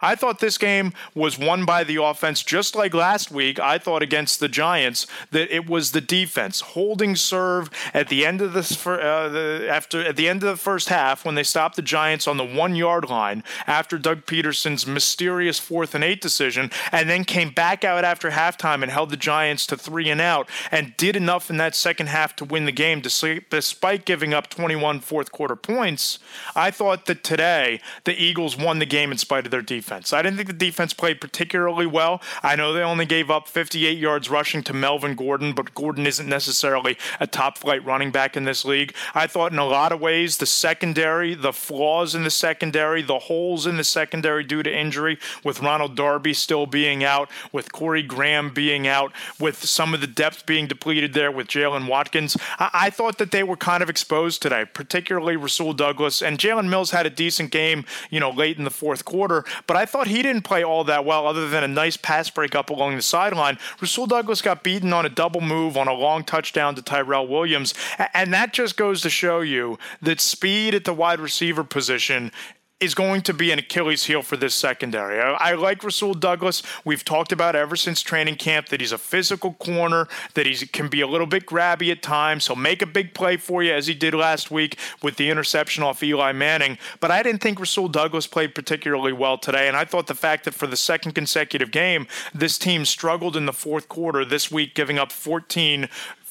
I 0.02 0.14
thought 0.14 0.38
this 0.38 0.56
game 0.56 0.92
was 1.14 1.38
won 1.38 1.64
by 1.66 1.84
the 1.84 2.02
offense, 2.02 2.42
just 2.42 2.74
like 2.74 2.94
last 2.94 3.30
week. 3.30 3.58
I 3.58 3.78
thought 3.78 4.02
against 4.02 4.40
the 4.40 4.48
Giants 4.48 5.06
that 5.30 5.54
it 5.54 5.68
was 5.68 5.92
the 5.92 6.00
defense 6.00 6.60
holding 6.60 7.16
serve 7.16 7.70
at 7.92 8.08
the 8.08 8.24
end 8.24 8.40
of 8.40 8.56
uh, 8.56 9.28
the, 9.28 9.66
after 9.70 10.02
at 10.02 10.16
the 10.16 10.28
end 10.28 10.42
of 10.42 10.48
the 10.48 10.56
first 10.56 10.88
half 10.88 11.24
when 11.24 11.34
they 11.34 11.42
stopped 11.42 11.76
the 11.76 11.82
Giants 11.82 12.26
on 12.26 12.38
the 12.38 12.44
one 12.44 12.74
yard 12.74 13.08
line 13.10 13.44
after 13.66 13.98
Doug 13.98 14.24
Pederson's 14.24 14.86
mysterious 14.86 15.58
fourth 15.58 15.94
and 15.94 16.02
eight 16.02 16.20
decision, 16.20 16.70
and 16.92 17.08
then 17.08 17.24
came 17.24 17.50
back 17.50 17.84
out 17.84 18.04
after 18.04 18.30
halftime 18.30 18.82
and 18.82 18.90
held 18.90 19.10
the 19.10 19.16
Giants 19.16 19.66
to 19.66 19.76
three 19.76 20.08
and 20.08 20.20
out, 20.20 20.48
and 20.70 20.96
did 20.96 21.16
enough 21.16 21.50
in 21.50 21.58
that 21.58 21.74
second 21.74 22.08
half 22.08 22.34
to 22.36 22.44
win 22.44 22.64
the 22.64 22.72
game 22.72 23.00
despite 23.00 24.04
giving 24.04 24.32
up 24.32 24.48
21 24.48 25.00
fourth 25.00 25.30
quarter 25.30 25.56
points. 25.56 26.18
I 26.56 26.70
thought 26.70 27.06
that 27.06 27.22
today 27.22 27.80
the 28.04 28.14
Eagles 28.14 28.56
won 28.56 28.78
the 28.78 28.86
game 28.86 29.12
in 29.12 29.18
spite 29.18 29.44
of 29.44 29.50
their 29.50 29.62
defense 29.62 29.89
defense. 29.90 30.12
I 30.12 30.22
didn't 30.22 30.36
think 30.36 30.46
the 30.46 30.52
defense 30.52 30.92
played 30.92 31.20
particularly 31.20 31.86
well. 31.86 32.22
I 32.44 32.54
know 32.54 32.72
they 32.72 32.82
only 32.82 33.06
gave 33.06 33.28
up 33.28 33.48
58 33.48 33.98
yards 33.98 34.30
rushing 34.30 34.62
to 34.64 34.72
Melvin 34.72 35.16
Gordon, 35.16 35.52
but 35.52 35.74
Gordon 35.74 36.06
isn't 36.06 36.28
necessarily 36.28 36.96
a 37.18 37.26
top 37.26 37.58
flight 37.58 37.84
running 37.84 38.12
back 38.12 38.36
in 38.36 38.44
this 38.44 38.64
league. 38.64 38.94
I 39.14 39.26
thought 39.26 39.50
in 39.50 39.58
a 39.58 39.66
lot 39.66 39.90
of 39.90 40.00
ways 40.00 40.36
the 40.36 40.46
secondary, 40.46 41.34
the 41.34 41.52
flaws 41.52 42.14
in 42.14 42.22
the 42.22 42.30
secondary, 42.30 43.02
the 43.02 43.18
holes 43.18 43.66
in 43.66 43.78
the 43.78 43.84
secondary 43.84 44.44
due 44.44 44.62
to 44.62 44.72
injury, 44.72 45.18
with 45.42 45.60
Ronald 45.60 45.96
Darby 45.96 46.34
still 46.34 46.66
being 46.66 47.02
out, 47.02 47.28
with 47.50 47.72
Corey 47.72 48.04
Graham 48.04 48.54
being 48.54 48.86
out, 48.86 49.12
with 49.40 49.64
some 49.64 49.92
of 49.92 50.00
the 50.00 50.06
depth 50.06 50.46
being 50.46 50.68
depleted 50.68 51.14
there 51.14 51.32
with 51.32 51.48
Jaylen 51.48 51.88
Watkins. 51.88 52.36
I-, 52.60 52.70
I 52.72 52.90
thought 52.90 53.18
that 53.18 53.32
they 53.32 53.42
were 53.42 53.56
kind 53.56 53.82
of 53.82 53.90
exposed 53.90 54.40
today, 54.40 54.66
particularly 54.72 55.34
Rasul 55.34 55.72
Douglas. 55.72 56.22
And 56.22 56.38
Jalen 56.38 56.68
Mills 56.68 56.92
had 56.92 57.06
a 57.06 57.10
decent 57.10 57.50
game, 57.50 57.84
you 58.08 58.20
know, 58.20 58.30
late 58.30 58.56
in 58.56 58.62
the 58.62 58.70
fourth 58.70 59.04
quarter, 59.04 59.44
but 59.66 59.79
thought 59.86 60.06
he 60.06 60.22
didn't 60.22 60.42
play 60.42 60.64
all 60.64 60.84
that 60.84 61.04
well, 61.04 61.26
other 61.26 61.48
than 61.48 61.64
a 61.64 61.68
nice 61.68 61.96
pass 61.96 62.30
break 62.30 62.54
up 62.54 62.70
along 62.70 62.96
the 62.96 63.02
sideline. 63.02 63.58
Rasul 63.80 64.06
Douglas 64.06 64.42
got 64.42 64.62
beaten 64.62 64.92
on 64.92 65.06
a 65.06 65.08
double 65.08 65.40
move 65.40 65.76
on 65.76 65.88
a 65.88 65.92
long 65.94 66.24
touchdown 66.24 66.74
to 66.74 66.82
Tyrell 66.82 67.26
Williams. 67.26 67.74
And 68.14 68.32
that 68.32 68.52
just 68.52 68.76
goes 68.76 69.02
to 69.02 69.10
show 69.10 69.40
you 69.40 69.78
that 70.02 70.20
speed 70.20 70.74
at 70.74 70.84
the 70.84 70.94
wide 70.94 71.20
receiver 71.20 71.64
position 71.64 72.32
is 72.80 72.94
going 72.94 73.20
to 73.20 73.34
be 73.34 73.52
an 73.52 73.58
Achilles 73.58 74.04
heel 74.04 74.22
for 74.22 74.38
this 74.38 74.54
secondary. 74.54 75.20
I, 75.20 75.50
I, 75.50 75.54
like 75.54 75.84
Rasul 75.84 76.14
Douglas. 76.14 76.62
We've 76.82 77.04
talked 77.04 77.30
about 77.30 77.54
ever 77.54 77.76
since 77.76 78.00
training 78.00 78.36
camp 78.36 78.70
that 78.70 78.80
he's 78.80 78.92
a 78.92 78.98
physical 78.98 79.52
corner, 79.54 80.08
that 80.32 80.46
he 80.46 80.66
can 80.66 80.88
be 80.88 81.02
a 81.02 81.06
little 81.06 81.26
bit 81.26 81.44
grabby 81.44 81.90
at 81.90 82.02
times. 82.02 82.46
He'll 82.46 82.56
make 82.56 82.80
a 82.80 82.86
big 82.86 83.12
play 83.12 83.36
for 83.36 83.62
you, 83.62 83.72
as 83.72 83.86
he 83.86 83.92
did 83.92 84.14
last 84.14 84.50
week 84.50 84.78
with 85.02 85.16
the 85.16 85.28
interception 85.28 85.82
off 85.82 86.02
Eli 86.02 86.32
Manning. 86.32 86.78
But 87.00 87.10
I 87.10 87.22
didn't 87.22 87.42
think 87.42 87.60
Rasul 87.60 87.88
Douglas 87.88 88.26
played 88.26 88.54
particularly 88.54 89.12
well 89.12 89.36
today. 89.36 89.68
And 89.68 89.76
I 89.76 89.84
thought 89.84 90.06
the 90.06 90.14
fact 90.14 90.44
that 90.44 90.54
for 90.54 90.66
the 90.66 90.76
second 90.76 91.12
consecutive 91.12 91.70
game, 91.70 92.06
this 92.34 92.56
team 92.56 92.86
struggled 92.86 93.36
in 93.36 93.44
the 93.44 93.52
fourth 93.52 93.88
quarter 93.90 94.24
this 94.24 94.50
week, 94.50 94.74
giving 94.74 94.98
up 94.98 95.12
14 95.12 95.86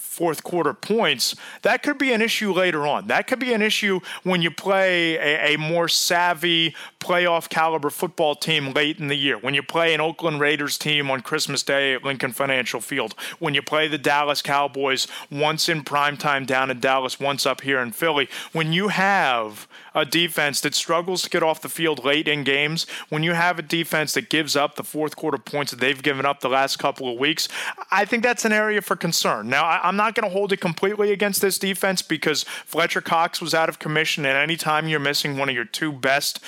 fourth 0.09 0.43
quarter 0.43 0.73
points, 0.73 1.35
that 1.61 1.83
could 1.83 1.99
be 1.99 2.11
an 2.11 2.21
issue 2.21 2.51
later 2.51 2.87
on. 2.87 3.07
That 3.07 3.27
could 3.27 3.37
be 3.37 3.53
an 3.53 3.61
issue 3.61 3.99
when 4.23 4.41
you 4.41 4.49
play 4.49 5.15
a, 5.17 5.53
a, 5.53 5.57
more 5.57 5.87
savvy 5.87 6.75
playoff 6.99 7.49
caliber 7.49 7.89
football 7.89 8.35
team 8.35 8.73
late 8.73 8.99
in 8.99 9.07
the 9.07 9.15
year. 9.15 9.37
When 9.37 9.53
you 9.53 9.63
play 9.63 9.93
an 9.93 10.01
Oakland 10.01 10.39
Raiders 10.39 10.77
team 10.77 11.09
on 11.09 11.21
Christmas 11.21 11.63
Day 11.63 11.93
at 11.93 12.03
Lincoln 12.03 12.31
Financial 12.31 12.81
Field. 12.81 13.15
When 13.39 13.53
you 13.53 13.61
play 13.61 13.87
the 13.87 13.97
Dallas 13.97 14.41
Cowboys 14.41 15.07
once 15.31 15.69
in 15.69 15.83
prime 15.83 16.17
time 16.17 16.45
down 16.45 16.69
in 16.69 16.79
Dallas, 16.79 17.19
once 17.19 17.45
up 17.45 17.61
here 17.61 17.79
in 17.79 17.91
Philly. 17.91 18.29
When 18.51 18.73
you 18.73 18.89
have 18.89 19.67
a 19.95 20.05
defense 20.05 20.61
that 20.61 20.75
struggles 20.75 21.23
to 21.23 21.29
get 21.29 21.43
off 21.43 21.61
the 21.61 21.69
field 21.69 22.03
late 22.03 22.27
in 22.27 22.43
games, 22.43 22.85
when 23.09 23.23
you 23.23 23.33
have 23.33 23.59
a 23.59 23.61
defense 23.61 24.13
that 24.13 24.29
gives 24.29 24.55
up 24.55 24.75
the 24.75 24.83
fourth 24.83 25.15
quarter 25.15 25.37
points 25.37 25.71
that 25.71 25.79
they've 25.79 26.01
given 26.01 26.25
up 26.25 26.41
the 26.41 26.49
last 26.49 26.77
couple 26.77 27.11
of 27.11 27.19
weeks, 27.19 27.47
I 27.91 28.05
think 28.05 28.23
that's 28.23 28.45
an 28.45 28.53
area 28.53 28.81
for 28.81 28.95
concern. 28.95 29.49
Now, 29.49 29.79
I'm 29.83 29.95
not 29.95 30.15
going 30.15 30.29
to 30.29 30.33
hold 30.33 30.53
it 30.53 30.57
completely 30.57 31.11
against 31.11 31.41
this 31.41 31.57
defense 31.57 32.01
because 32.01 32.43
Fletcher 32.43 33.01
Cox 33.01 33.41
was 33.41 33.53
out 33.53 33.69
of 33.69 33.79
commission, 33.79 34.25
and 34.25 34.37
anytime 34.37 34.87
you're 34.87 34.99
missing 34.99 35.37
one 35.37 35.49
of 35.49 35.55
your 35.55 35.65
two 35.65 35.91
best 35.91 36.39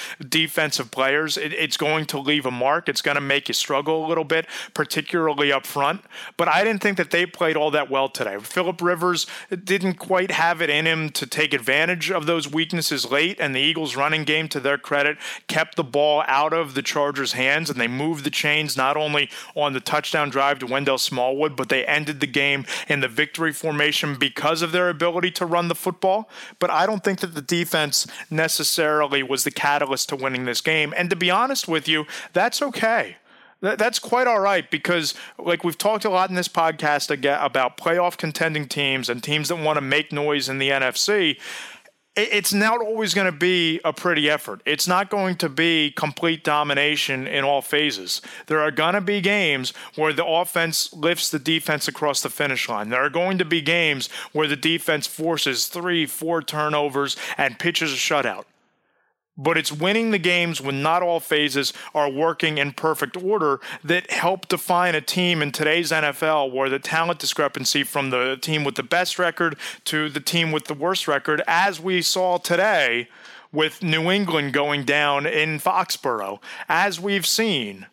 defensive 0.41 0.89
players, 0.89 1.37
it, 1.37 1.53
it's 1.53 1.77
going 1.77 2.05
to 2.05 2.19
leave 2.19 2.45
a 2.45 2.51
mark. 2.51 2.89
It's 2.89 3.01
going 3.01 3.15
to 3.15 3.21
make 3.21 3.47
you 3.47 3.53
struggle 3.53 4.05
a 4.05 4.07
little 4.07 4.23
bit, 4.23 4.47
particularly 4.73 5.51
up 5.51 5.65
front. 5.65 6.01
But 6.37 6.47
I 6.47 6.63
didn't 6.63 6.81
think 6.81 6.97
that 6.97 7.11
they 7.11 7.25
played 7.25 7.55
all 7.55 7.71
that 7.71 7.89
well 7.89 8.09
today. 8.09 8.37
Philip 8.39 8.81
Rivers 8.81 9.27
didn't 9.63 9.95
quite 9.95 10.31
have 10.31 10.61
it 10.61 10.69
in 10.69 10.85
him 10.87 11.09
to 11.11 11.27
take 11.27 11.53
advantage 11.53 12.09
of 12.09 12.25
those 12.25 12.51
weaknesses 12.51 13.11
late, 13.11 13.37
and 13.39 13.53
the 13.53 13.59
Eagles' 13.59 13.95
running 13.95 14.23
game, 14.23 14.47
to 14.49 14.59
their 14.59 14.77
credit, 14.77 15.17
kept 15.47 15.75
the 15.75 15.83
ball 15.83 16.23
out 16.27 16.53
of 16.53 16.73
the 16.73 16.81
Chargers' 16.81 17.33
hands, 17.33 17.69
and 17.69 17.79
they 17.79 17.87
moved 17.87 18.23
the 18.23 18.29
chains 18.31 18.75
not 18.75 18.97
only 18.97 19.29
on 19.55 19.73
the 19.73 19.79
touchdown 19.79 20.29
drive 20.29 20.57
to 20.59 20.65
Wendell 20.65 20.97
Smallwood, 20.97 21.55
but 21.55 21.69
they 21.69 21.85
ended 21.85 22.19
the 22.19 22.27
game 22.27 22.65
in 22.87 23.01
the 23.01 23.07
victory 23.07 23.53
formation 23.53 24.15
because 24.15 24.61
of 24.61 24.71
their 24.71 24.89
ability 24.89 25.31
to 25.31 25.45
run 25.45 25.67
the 25.67 25.75
football. 25.75 26.29
But 26.57 26.71
I 26.71 26.85
don't 26.85 27.03
think 27.03 27.19
that 27.19 27.35
the 27.35 27.41
defense 27.41 28.07
necessarily 28.29 29.21
was 29.21 29.43
the 29.43 29.51
catalyst 29.51 30.09
to 30.09 30.15
winning 30.31 30.45
this 30.45 30.61
game. 30.61 30.93
And 30.95 31.09
to 31.09 31.15
be 31.15 31.29
honest 31.29 31.67
with 31.67 31.87
you, 31.87 32.05
that's 32.33 32.61
okay 32.61 33.17
that's 33.61 33.99
quite 33.99 34.25
all 34.25 34.39
right 34.39 34.71
because, 34.71 35.13
like 35.37 35.63
we've 35.63 35.77
talked 35.77 36.03
a 36.03 36.09
lot 36.09 36.31
in 36.31 36.35
this 36.35 36.47
podcast 36.47 37.13
about 37.45 37.77
playoff 37.77 38.17
contending 38.17 38.67
teams 38.67 39.07
and 39.07 39.23
teams 39.23 39.49
that 39.49 39.55
want 39.57 39.77
to 39.77 39.81
make 39.81 40.11
noise 40.11 40.49
in 40.49 40.57
the 40.57 40.69
NFC 40.69 41.37
it's 42.13 42.51
not 42.51 42.81
always 42.81 43.13
going 43.13 43.25
to 43.25 43.37
be 43.37 43.79
a 43.85 43.93
pretty 43.93 44.29
effort. 44.29 44.61
It's 44.65 44.85
not 44.85 45.09
going 45.09 45.35
to 45.37 45.47
be 45.47 45.91
complete 45.91 46.43
domination 46.43 47.25
in 47.25 47.45
all 47.45 47.61
phases. 47.61 48.21
There 48.47 48.59
are 48.59 48.71
going 48.71 48.95
to 48.95 49.01
be 49.01 49.21
games 49.21 49.71
where 49.95 50.11
the 50.11 50.25
offense 50.25 50.91
lifts 50.93 51.29
the 51.29 51.39
defense 51.39 51.87
across 51.87 52.21
the 52.21 52.29
finish 52.29 52.67
line. 52.67 52.89
There 52.89 53.03
are 53.03 53.09
going 53.09 53.37
to 53.37 53.45
be 53.45 53.61
games 53.61 54.09
where 54.33 54.47
the 54.47 54.57
defense 54.57 55.07
forces 55.07 55.67
three, 55.67 56.05
four 56.05 56.41
turnovers 56.41 57.15
and 57.37 57.57
pitches 57.57 57.93
a 57.93 57.95
shutout 57.95 58.43
but 59.41 59.57
it's 59.57 59.71
winning 59.71 60.11
the 60.11 60.19
games 60.19 60.61
when 60.61 60.81
not 60.81 61.01
all 61.01 61.19
phases 61.19 61.73
are 61.95 62.09
working 62.09 62.57
in 62.57 62.71
perfect 62.71 63.17
order 63.17 63.59
that 63.83 64.11
help 64.11 64.47
define 64.47 64.93
a 64.93 65.01
team 65.01 65.41
in 65.41 65.51
today's 65.51 65.91
NFL 65.91 66.51
where 66.51 66.69
the 66.69 66.79
talent 66.79 67.19
discrepancy 67.19 67.83
from 67.83 68.11
the 68.11 68.37
team 68.39 68.63
with 68.63 68.75
the 68.75 68.83
best 68.83 69.17
record 69.17 69.57
to 69.85 70.09
the 70.09 70.19
team 70.19 70.51
with 70.51 70.65
the 70.65 70.73
worst 70.73 71.07
record, 71.07 71.41
as 71.47 71.79
we 71.79 72.01
saw 72.01 72.37
today 72.37 73.07
with 73.51 73.83
New 73.83 74.09
England 74.11 74.53
going 74.53 74.85
down 74.85 75.25
in 75.25 75.59
Foxborough, 75.59 76.39
as 76.69 76.99
we've 76.99 77.25
seen 77.25 77.87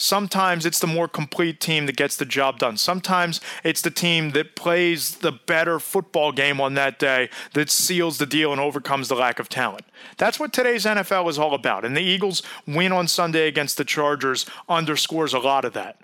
Sometimes 0.00 0.64
it's 0.64 0.78
the 0.78 0.86
more 0.86 1.06
complete 1.06 1.60
team 1.60 1.84
that 1.84 1.96
gets 1.96 2.16
the 2.16 2.24
job 2.24 2.58
done. 2.58 2.78
Sometimes 2.78 3.38
it's 3.62 3.82
the 3.82 3.90
team 3.90 4.30
that 4.30 4.56
plays 4.56 5.16
the 5.16 5.30
better 5.30 5.78
football 5.78 6.32
game 6.32 6.58
on 6.58 6.72
that 6.74 6.98
day 6.98 7.28
that 7.52 7.68
seals 7.68 8.16
the 8.16 8.24
deal 8.24 8.50
and 8.50 8.60
overcomes 8.60 9.08
the 9.08 9.14
lack 9.14 9.38
of 9.38 9.50
talent. 9.50 9.84
That's 10.16 10.40
what 10.40 10.54
today's 10.54 10.86
NFL 10.86 11.28
is 11.28 11.38
all 11.38 11.52
about. 11.52 11.84
And 11.84 11.94
the 11.94 12.00
Eagles' 12.00 12.42
win 12.66 12.92
on 12.92 13.08
Sunday 13.08 13.46
against 13.46 13.76
the 13.76 13.84
Chargers 13.84 14.46
underscores 14.70 15.34
a 15.34 15.38
lot 15.38 15.66
of 15.66 15.74
that. 15.74 16.00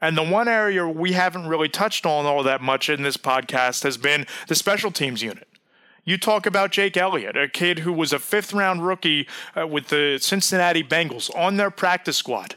And 0.00 0.18
the 0.18 0.24
one 0.24 0.48
area 0.48 0.86
we 0.88 1.12
haven't 1.12 1.46
really 1.46 1.68
touched 1.68 2.04
on 2.04 2.26
all 2.26 2.42
that 2.42 2.62
much 2.62 2.90
in 2.90 3.04
this 3.04 3.16
podcast 3.16 3.84
has 3.84 3.96
been 3.96 4.26
the 4.48 4.56
special 4.56 4.90
teams 4.90 5.22
unit. 5.22 5.46
You 6.04 6.18
talk 6.18 6.46
about 6.46 6.72
Jake 6.72 6.96
Elliott, 6.96 7.36
a 7.36 7.48
kid 7.48 7.78
who 7.78 7.92
was 7.92 8.12
a 8.12 8.18
fifth 8.18 8.52
round 8.52 8.84
rookie 8.84 9.28
uh, 9.56 9.68
with 9.68 9.86
the 9.86 10.18
Cincinnati 10.20 10.82
Bengals 10.82 11.34
on 11.36 11.58
their 11.58 11.70
practice 11.70 12.16
squad 12.16 12.56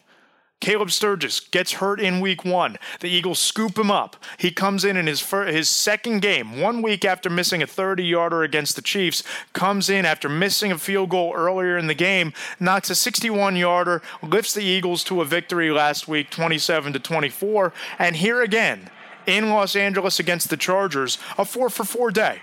Caleb 0.60 0.90
Sturgis 0.90 1.40
gets 1.40 1.74
hurt 1.74 2.00
in 2.00 2.20
week 2.20 2.44
one. 2.44 2.78
The 3.00 3.10
Eagles 3.10 3.38
scoop 3.38 3.78
him 3.78 3.92
up. 3.92 4.18
He 4.40 4.50
comes 4.50 4.84
in 4.84 4.98
in 4.98 5.06
his 5.06 5.22
first, 5.22 5.54
his 5.54 5.70
second 5.70 6.22
game, 6.22 6.60
one 6.60 6.82
week 6.82 7.06
after 7.06 7.30
missing 7.30 7.62
a 7.62 7.68
30 7.68 8.04
yarder 8.04 8.42
against 8.42 8.76
the 8.76 8.82
Chiefs, 8.82 9.24
comes 9.54 9.88
in 9.90 10.04
after 10.04 10.28
missing 10.28 10.72
a 10.72 10.78
field 10.78 11.10
goal 11.10 11.34
earlier 11.36 11.78
in 11.78 11.86
the 11.86 11.94
game, 11.94 12.34
knocks 12.60 12.90
a 12.90 12.96
61 12.96 13.56
yarder, 13.56 14.02
lifts 14.24 14.54
the 14.54 14.64
Eagles 14.64 15.04
to 15.06 15.22
a 15.22 15.26
victory 15.26 15.70
last 15.70 16.08
week, 16.08 16.32
27 16.32 16.92
to 16.94 17.00
24. 17.00 17.72
And 18.00 18.16
here 18.16 18.42
again, 18.42 18.90
in 19.28 19.50
Los 19.50 19.76
Angeles 19.76 20.20
against 20.20 20.50
the 20.50 20.58
Chargers, 20.58 21.20
a 21.38 21.46
4 21.46 21.70
for 21.70 21.84
4 21.84 22.10
day, 22.10 22.42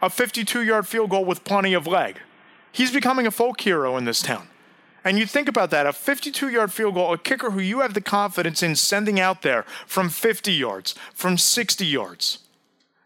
a 0.00 0.08
52 0.08 0.62
yard 0.62 0.86
field 0.86 1.10
goal 1.10 1.24
with 1.24 1.42
plenty 1.42 1.74
of 1.74 1.86
leg. 1.86 2.20
He's 2.70 2.92
becoming 2.92 3.26
a 3.26 3.30
folk 3.30 3.60
hero 3.60 3.96
in 3.96 4.04
this 4.04 4.22
town. 4.22 4.48
And 5.06 5.20
you 5.20 5.24
think 5.24 5.48
about 5.48 5.70
that 5.70 5.86
a 5.86 5.92
52 5.92 6.48
yard 6.48 6.72
field 6.72 6.94
goal, 6.94 7.12
a 7.12 7.18
kicker 7.18 7.52
who 7.52 7.60
you 7.60 7.78
have 7.78 7.94
the 7.94 8.00
confidence 8.00 8.60
in 8.60 8.74
sending 8.74 9.20
out 9.20 9.42
there 9.42 9.62
from 9.86 10.08
50 10.08 10.52
yards, 10.52 10.96
from 11.14 11.38
60 11.38 11.86
yards. 11.86 12.40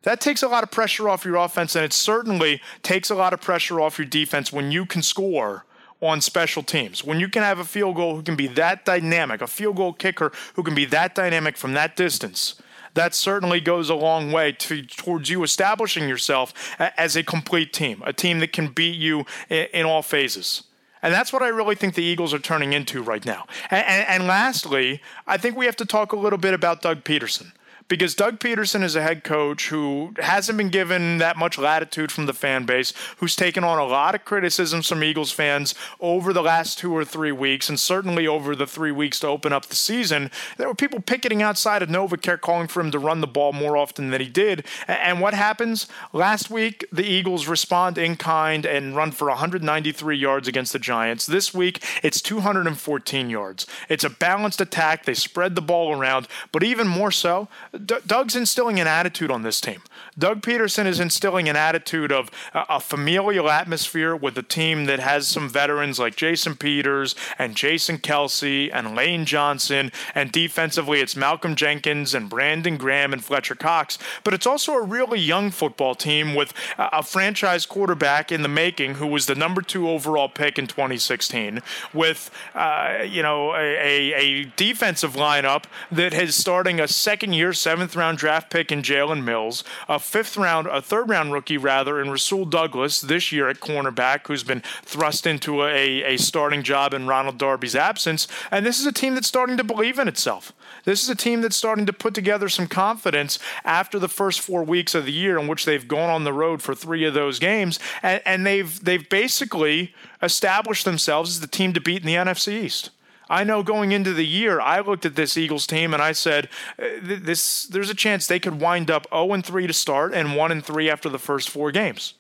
That 0.04 0.18
takes 0.18 0.42
a 0.42 0.48
lot 0.48 0.62
of 0.62 0.70
pressure 0.70 1.10
off 1.10 1.26
your 1.26 1.36
offense, 1.36 1.76
and 1.76 1.84
it 1.84 1.92
certainly 1.92 2.62
takes 2.82 3.10
a 3.10 3.14
lot 3.14 3.34
of 3.34 3.42
pressure 3.42 3.82
off 3.82 3.98
your 3.98 4.06
defense 4.06 4.50
when 4.50 4.72
you 4.72 4.86
can 4.86 5.02
score 5.02 5.66
on 6.00 6.22
special 6.22 6.62
teams. 6.62 7.04
When 7.04 7.20
you 7.20 7.28
can 7.28 7.42
have 7.42 7.58
a 7.58 7.64
field 7.64 7.96
goal 7.96 8.16
who 8.16 8.22
can 8.22 8.34
be 8.34 8.46
that 8.46 8.86
dynamic, 8.86 9.42
a 9.42 9.46
field 9.46 9.76
goal 9.76 9.92
kicker 9.92 10.32
who 10.54 10.62
can 10.62 10.74
be 10.74 10.86
that 10.86 11.14
dynamic 11.14 11.58
from 11.58 11.74
that 11.74 11.96
distance, 11.96 12.54
that 12.94 13.14
certainly 13.14 13.60
goes 13.60 13.90
a 13.90 13.94
long 13.94 14.32
way 14.32 14.52
to, 14.52 14.80
towards 14.86 15.28
you 15.28 15.42
establishing 15.42 16.08
yourself 16.08 16.54
as 16.78 17.14
a 17.14 17.22
complete 17.22 17.74
team, 17.74 18.02
a 18.06 18.14
team 18.14 18.40
that 18.40 18.54
can 18.54 18.68
beat 18.68 18.96
you 18.96 19.26
in, 19.50 19.66
in 19.74 19.84
all 19.84 20.00
phases. 20.00 20.62
And 21.02 21.14
that's 21.14 21.32
what 21.32 21.42
I 21.42 21.48
really 21.48 21.74
think 21.74 21.94
the 21.94 22.02
Eagles 22.02 22.34
are 22.34 22.38
turning 22.38 22.72
into 22.72 23.02
right 23.02 23.24
now. 23.24 23.46
And, 23.70 23.86
and, 23.86 24.08
and, 24.08 24.26
lastly, 24.26 25.00
I 25.26 25.38
think 25.38 25.56
we 25.56 25.66
have 25.66 25.76
to 25.76 25.86
talk 25.86 26.12
a 26.12 26.16
little 26.16 26.38
bit 26.38 26.52
about 26.52 26.82
Doug 26.82 27.04
Pederson 27.04 27.52
because 27.90 28.14
Doug 28.14 28.38
Pederson 28.38 28.84
is 28.84 28.94
a 28.94 29.02
head 29.02 29.24
coach 29.24 29.68
who 29.68 30.14
hasn't 30.20 30.56
been 30.56 30.68
given 30.68 31.18
that 31.18 31.36
much 31.36 31.58
latitude 31.58 32.12
from 32.12 32.26
the 32.26 32.32
fan 32.32 32.64
base, 32.64 32.94
who's 33.16 33.34
taken 33.34 33.64
on 33.64 33.80
a 33.80 33.84
lot 33.84 34.14
of 34.14 34.24
criticisms 34.24 34.88
from 34.88 35.02
Eagles 35.02 35.32
fans 35.32 35.74
over 35.98 36.32
the 36.32 36.40
last 36.40 36.78
two 36.78 36.96
or 36.96 37.04
three 37.04 37.32
weeks, 37.32 37.68
and 37.68 37.80
certainly 37.80 38.28
over 38.28 38.54
the 38.54 38.66
three 38.66 38.92
weeks 38.92 39.18
to 39.18 39.26
open 39.26 39.52
up 39.52 39.66
the 39.66 39.74
season. 39.74 40.30
There 40.56 40.68
were 40.68 40.74
people 40.74 41.00
picketing 41.00 41.42
outside 41.42 41.82
of 41.82 41.88
Novacare 41.88 42.40
calling 42.40 42.68
for 42.68 42.80
him 42.80 42.92
to 42.92 42.98
run 43.00 43.20
the 43.20 43.26
ball 43.26 43.52
more 43.52 43.76
often 43.76 44.10
than 44.10 44.20
he 44.20 44.28
did. 44.28 44.64
And 44.86 45.20
what 45.20 45.34
happens? 45.34 45.88
Last 46.12 46.48
week, 46.48 46.86
the 46.92 47.04
Eagles 47.04 47.48
respond 47.48 47.98
in 47.98 48.14
kind 48.14 48.64
and 48.64 48.94
run 48.94 49.10
for 49.10 49.26
193 49.26 50.16
yards 50.16 50.46
against 50.46 50.72
the 50.72 50.78
Giants. 50.78 51.26
This 51.26 51.52
week, 51.52 51.84
it's 52.04 52.22
214 52.22 53.30
yards. 53.30 53.66
It's 53.88 54.04
a 54.04 54.10
balanced 54.10 54.60
attack. 54.60 55.06
They 55.06 55.14
spread 55.14 55.56
the 55.56 55.60
ball 55.60 55.92
around, 55.92 56.28
but 56.52 56.62
even 56.62 56.86
more 56.86 57.10
so, 57.10 57.48
D- 57.84 57.96
Doug's 58.06 58.36
instilling 58.36 58.80
an 58.80 58.86
attitude 58.86 59.30
on 59.30 59.42
this 59.42 59.60
team. 59.60 59.82
Doug 60.20 60.42
Pederson 60.42 60.84
is 60.84 61.00
instilling 61.00 61.48
an 61.48 61.56
attitude 61.56 62.12
of 62.12 62.30
a, 62.52 62.78
familial 62.78 63.48
atmosphere 63.48 64.14
with 64.14 64.36
a 64.36 64.42
team 64.42 64.84
that 64.84 65.00
has 65.00 65.26
some 65.26 65.48
veterans 65.48 65.98
like 65.98 66.14
Jason 66.14 66.56
Peters 66.56 67.14
and 67.38 67.56
Jason 67.56 67.96
Kelce 67.96 68.70
and 68.70 68.94
Lane 68.94 69.24
Johnson, 69.24 69.90
and 70.14 70.30
defensively 70.30 71.00
it's 71.00 71.16
Malcolm 71.16 71.56
Jenkins 71.56 72.14
and 72.14 72.28
Brandon 72.28 72.76
Graham 72.76 73.14
and 73.14 73.24
Fletcher 73.24 73.54
Cox. 73.54 73.96
But 74.22 74.34
it's 74.34 74.46
also 74.46 74.74
a 74.74 74.82
really 74.82 75.18
young 75.18 75.50
football 75.50 75.94
team 75.94 76.34
with 76.34 76.52
a, 76.76 77.02
franchise 77.02 77.64
quarterback 77.64 78.30
in 78.30 78.42
the 78.42 78.48
making 78.48 78.96
who 78.96 79.06
was 79.06 79.24
the 79.24 79.34
number 79.34 79.62
two 79.62 79.88
overall 79.88 80.28
pick 80.28 80.58
in 80.58 80.66
2016, 80.66 81.60
with 81.94 82.30
uh, 82.54 82.98
you 83.08 83.22
know 83.22 83.54
a, 83.54 84.12
a, 84.12 84.14
a 84.14 84.44
defensive 84.56 85.14
lineup 85.14 85.64
that 85.90 86.12
is 86.12 86.36
starting 86.36 86.78
a 86.78 86.86
second 86.86 87.32
year 87.32 87.54
seventh 87.54 87.96
round 87.96 88.18
draft 88.18 88.50
pick 88.50 88.70
in 88.70 88.82
Jalen 88.82 89.24
Mills, 89.24 89.64
a 89.88 89.98
fifth 90.10 90.36
round, 90.36 90.66
a 90.66 90.82
third 90.82 91.08
round 91.08 91.32
rookie 91.32 91.56
rather, 91.56 92.00
in 92.00 92.10
Rasul 92.10 92.44
Douglas 92.44 93.00
this 93.00 93.30
year 93.30 93.48
at 93.48 93.60
cornerback, 93.60 94.26
who's 94.26 94.42
been 94.42 94.60
thrust 94.82 95.24
into 95.24 95.62
a, 95.62 96.02
a 96.02 96.16
starting 96.16 96.64
job 96.64 96.92
in 96.92 97.06
Ronald 97.06 97.38
Darby's 97.38 97.76
absence. 97.76 98.26
And 98.50 98.66
this 98.66 98.80
is 98.80 98.86
a 98.86 98.92
team 98.92 99.14
that's 99.14 99.28
starting 99.28 99.56
to 99.56 99.64
believe 99.64 100.00
in 100.00 100.08
itself. 100.08 100.52
This 100.84 101.04
is 101.04 101.08
a 101.08 101.14
team 101.14 101.42
that's 101.42 101.56
starting 101.56 101.86
to 101.86 101.92
put 101.92 102.12
together 102.12 102.48
some 102.48 102.66
confidence 102.66 103.38
after 103.64 104.00
the 104.00 104.08
first 104.08 104.40
four 104.40 104.64
weeks 104.64 104.96
of 104.96 105.04
the 105.04 105.12
year 105.12 105.38
in 105.38 105.46
which 105.46 105.64
they've 105.64 105.86
gone 105.86 106.10
on 106.10 106.24
the 106.24 106.32
road 106.32 106.60
for 106.60 106.74
three 106.74 107.04
of 107.04 107.14
those 107.14 107.38
games, 107.38 107.78
and, 108.02 108.20
and 108.24 108.44
they've 108.44 108.82
they've 108.84 109.08
basically 109.08 109.94
established 110.22 110.84
themselves 110.84 111.30
as 111.30 111.40
the 111.40 111.46
team 111.46 111.72
to 111.72 111.80
beat 111.80 112.02
in 112.02 112.06
the 112.06 112.14
NFC 112.14 112.64
East. 112.64 112.90
I 113.30 113.44
know 113.44 113.62
going 113.62 113.92
into 113.92 114.12
the 114.12 114.26
year, 114.26 114.60
I 114.60 114.80
looked 114.80 115.06
at 115.06 115.14
this 115.14 115.36
Eagles 115.38 115.66
team 115.66 115.94
and 115.94 116.02
I 116.02 116.12
said, 116.12 116.48
uh, 116.78 116.86
"This 117.00 117.64
there's 117.64 117.88
a 117.88 117.94
chance 117.94 118.26
they 118.26 118.40
could 118.40 118.60
wind 118.60 118.90
up 118.90 119.06
0 119.10 119.32
and 119.32 119.46
3 119.46 119.66
to 119.68 119.72
start 119.72 120.12
and 120.12 120.36
1 120.36 120.52
and 120.52 120.64
3 120.64 120.90
after 120.90 121.08
the 121.08 121.18
first 121.18 121.48
four 121.48 121.70
games." 121.70 122.14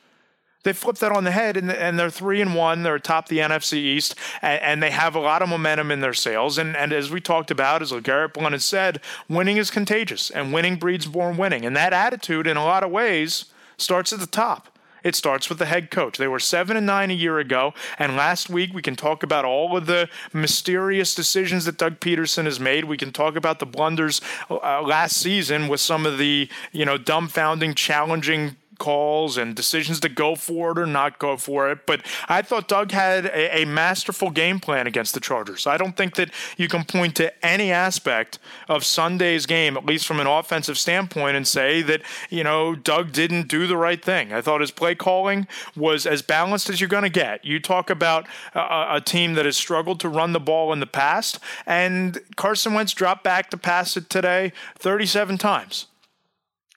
They 0.62 0.74
flipped 0.74 1.00
that 1.00 1.12
on 1.12 1.24
the 1.24 1.30
head, 1.30 1.56
and, 1.56 1.98
they're 1.98 2.10
three 2.10 2.42
and 2.42 2.54
one. 2.54 2.82
They're 2.82 2.96
atop 2.96 3.28
the 3.28 3.38
NFC 3.38 3.78
East, 3.78 4.14
and, 4.42 4.82
they 4.82 4.90
have 4.90 5.14
a 5.14 5.20
lot 5.20 5.40
of 5.40 5.48
momentum 5.48 5.90
in 5.90 6.00
their 6.00 6.12
sails. 6.12 6.58
And, 6.58 6.76
and 6.76 6.92
as 6.92 7.10
we 7.10 7.18
talked 7.18 7.50
about, 7.50 7.80
as 7.80 7.92
Garrett 8.02 8.34
Blunt 8.34 8.52
has 8.52 8.64
said, 8.64 9.00
winning 9.26 9.56
is 9.56 9.70
contagious, 9.70 10.28
and 10.28 10.52
winning 10.52 10.76
breeds 10.76 11.08
more 11.08 11.32
winning. 11.32 11.64
And 11.64 11.74
that 11.76 11.94
attitude, 11.94 12.46
in 12.46 12.58
a 12.58 12.64
lot 12.64 12.82
of 12.82 12.90
ways, 12.90 13.46
starts 13.78 14.12
at 14.12 14.20
the 14.20 14.26
top. 14.26 14.78
It 15.02 15.14
starts 15.14 15.48
with 15.48 15.58
the 15.58 15.66
head 15.66 15.90
coach. 15.90 16.18
They 16.18 16.28
were 16.28 16.38
7 16.38 16.76
and 16.76 16.86
9 16.86 17.10
a 17.10 17.14
year 17.14 17.38
ago, 17.38 17.74
and 17.98 18.16
last 18.16 18.50
week 18.50 18.72
we 18.74 18.82
can 18.82 18.96
talk 18.96 19.22
about 19.22 19.44
all 19.44 19.76
of 19.76 19.86
the 19.86 20.08
mysterious 20.32 21.14
decisions 21.14 21.64
that 21.64 21.78
Doug 21.78 22.00
Pederson 22.00 22.44
has 22.44 22.60
made. 22.60 22.84
We 22.84 22.96
can 22.96 23.12
talk 23.12 23.36
about 23.36 23.58
the 23.58 23.66
blunders 23.66 24.20
uh, 24.50 24.82
last 24.82 25.16
season 25.16 25.68
with 25.68 25.80
some 25.80 26.06
of 26.06 26.18
the, 26.18 26.48
you 26.72 26.84
know, 26.84 26.98
dumbfounding, 26.98 27.74
challenging 27.74 28.56
calls 28.80 29.36
and 29.36 29.54
decisions 29.54 30.00
to 30.00 30.08
go 30.08 30.34
for 30.34 30.72
it 30.72 30.78
or 30.78 30.86
not 30.86 31.20
go 31.20 31.36
for 31.36 31.70
it. 31.70 31.86
But 31.86 32.00
I 32.28 32.42
thought 32.42 32.66
Doug 32.66 32.90
had 32.90 33.26
a, 33.26 33.60
a, 33.60 33.64
masterful 33.66 34.30
game 34.30 34.58
plan 34.58 34.86
against 34.88 35.14
the 35.14 35.20
Chargers. 35.20 35.66
I 35.66 35.76
don't 35.76 35.96
think 35.96 36.16
that 36.16 36.30
you 36.56 36.66
can 36.66 36.84
point 36.84 37.14
to 37.16 37.46
any 37.46 37.70
aspect 37.70 38.38
of 38.68 38.84
Sunday's 38.84 39.44
game, 39.46 39.76
at 39.76 39.84
least 39.84 40.06
from 40.06 40.18
an 40.18 40.26
offensive 40.26 40.78
standpoint, 40.78 41.36
and 41.36 41.46
say 41.46 41.82
that, 41.82 42.00
you 42.30 42.42
know, 42.42 42.74
Doug 42.74 43.12
didn't 43.12 43.48
do 43.48 43.66
the 43.66 43.76
right 43.76 44.02
thing. 44.02 44.32
I 44.32 44.40
thought 44.40 44.62
his 44.62 44.70
play 44.70 44.94
calling 44.94 45.46
was 45.76 46.06
as 46.06 46.22
balanced 46.22 46.70
as 46.70 46.80
you're 46.80 46.88
going 46.88 47.04
to 47.04 47.10
get. 47.10 47.44
You 47.44 47.60
talk 47.60 47.90
about 47.90 48.26
a, 48.54 48.96
a 48.96 49.00
team 49.04 49.34
that 49.34 49.44
has 49.44 49.58
struggled 49.58 50.00
to 50.00 50.08
run 50.08 50.32
the 50.32 50.40
ball 50.40 50.72
in 50.72 50.80
the 50.80 50.86
past, 50.86 51.38
and 51.66 52.18
Carson 52.36 52.72
Wentz 52.72 52.94
dropped 52.94 53.22
back 53.22 53.50
to 53.50 53.58
pass 53.58 53.96
it 53.98 54.08
today 54.08 54.52
37 54.78 55.36
times. 55.36 55.86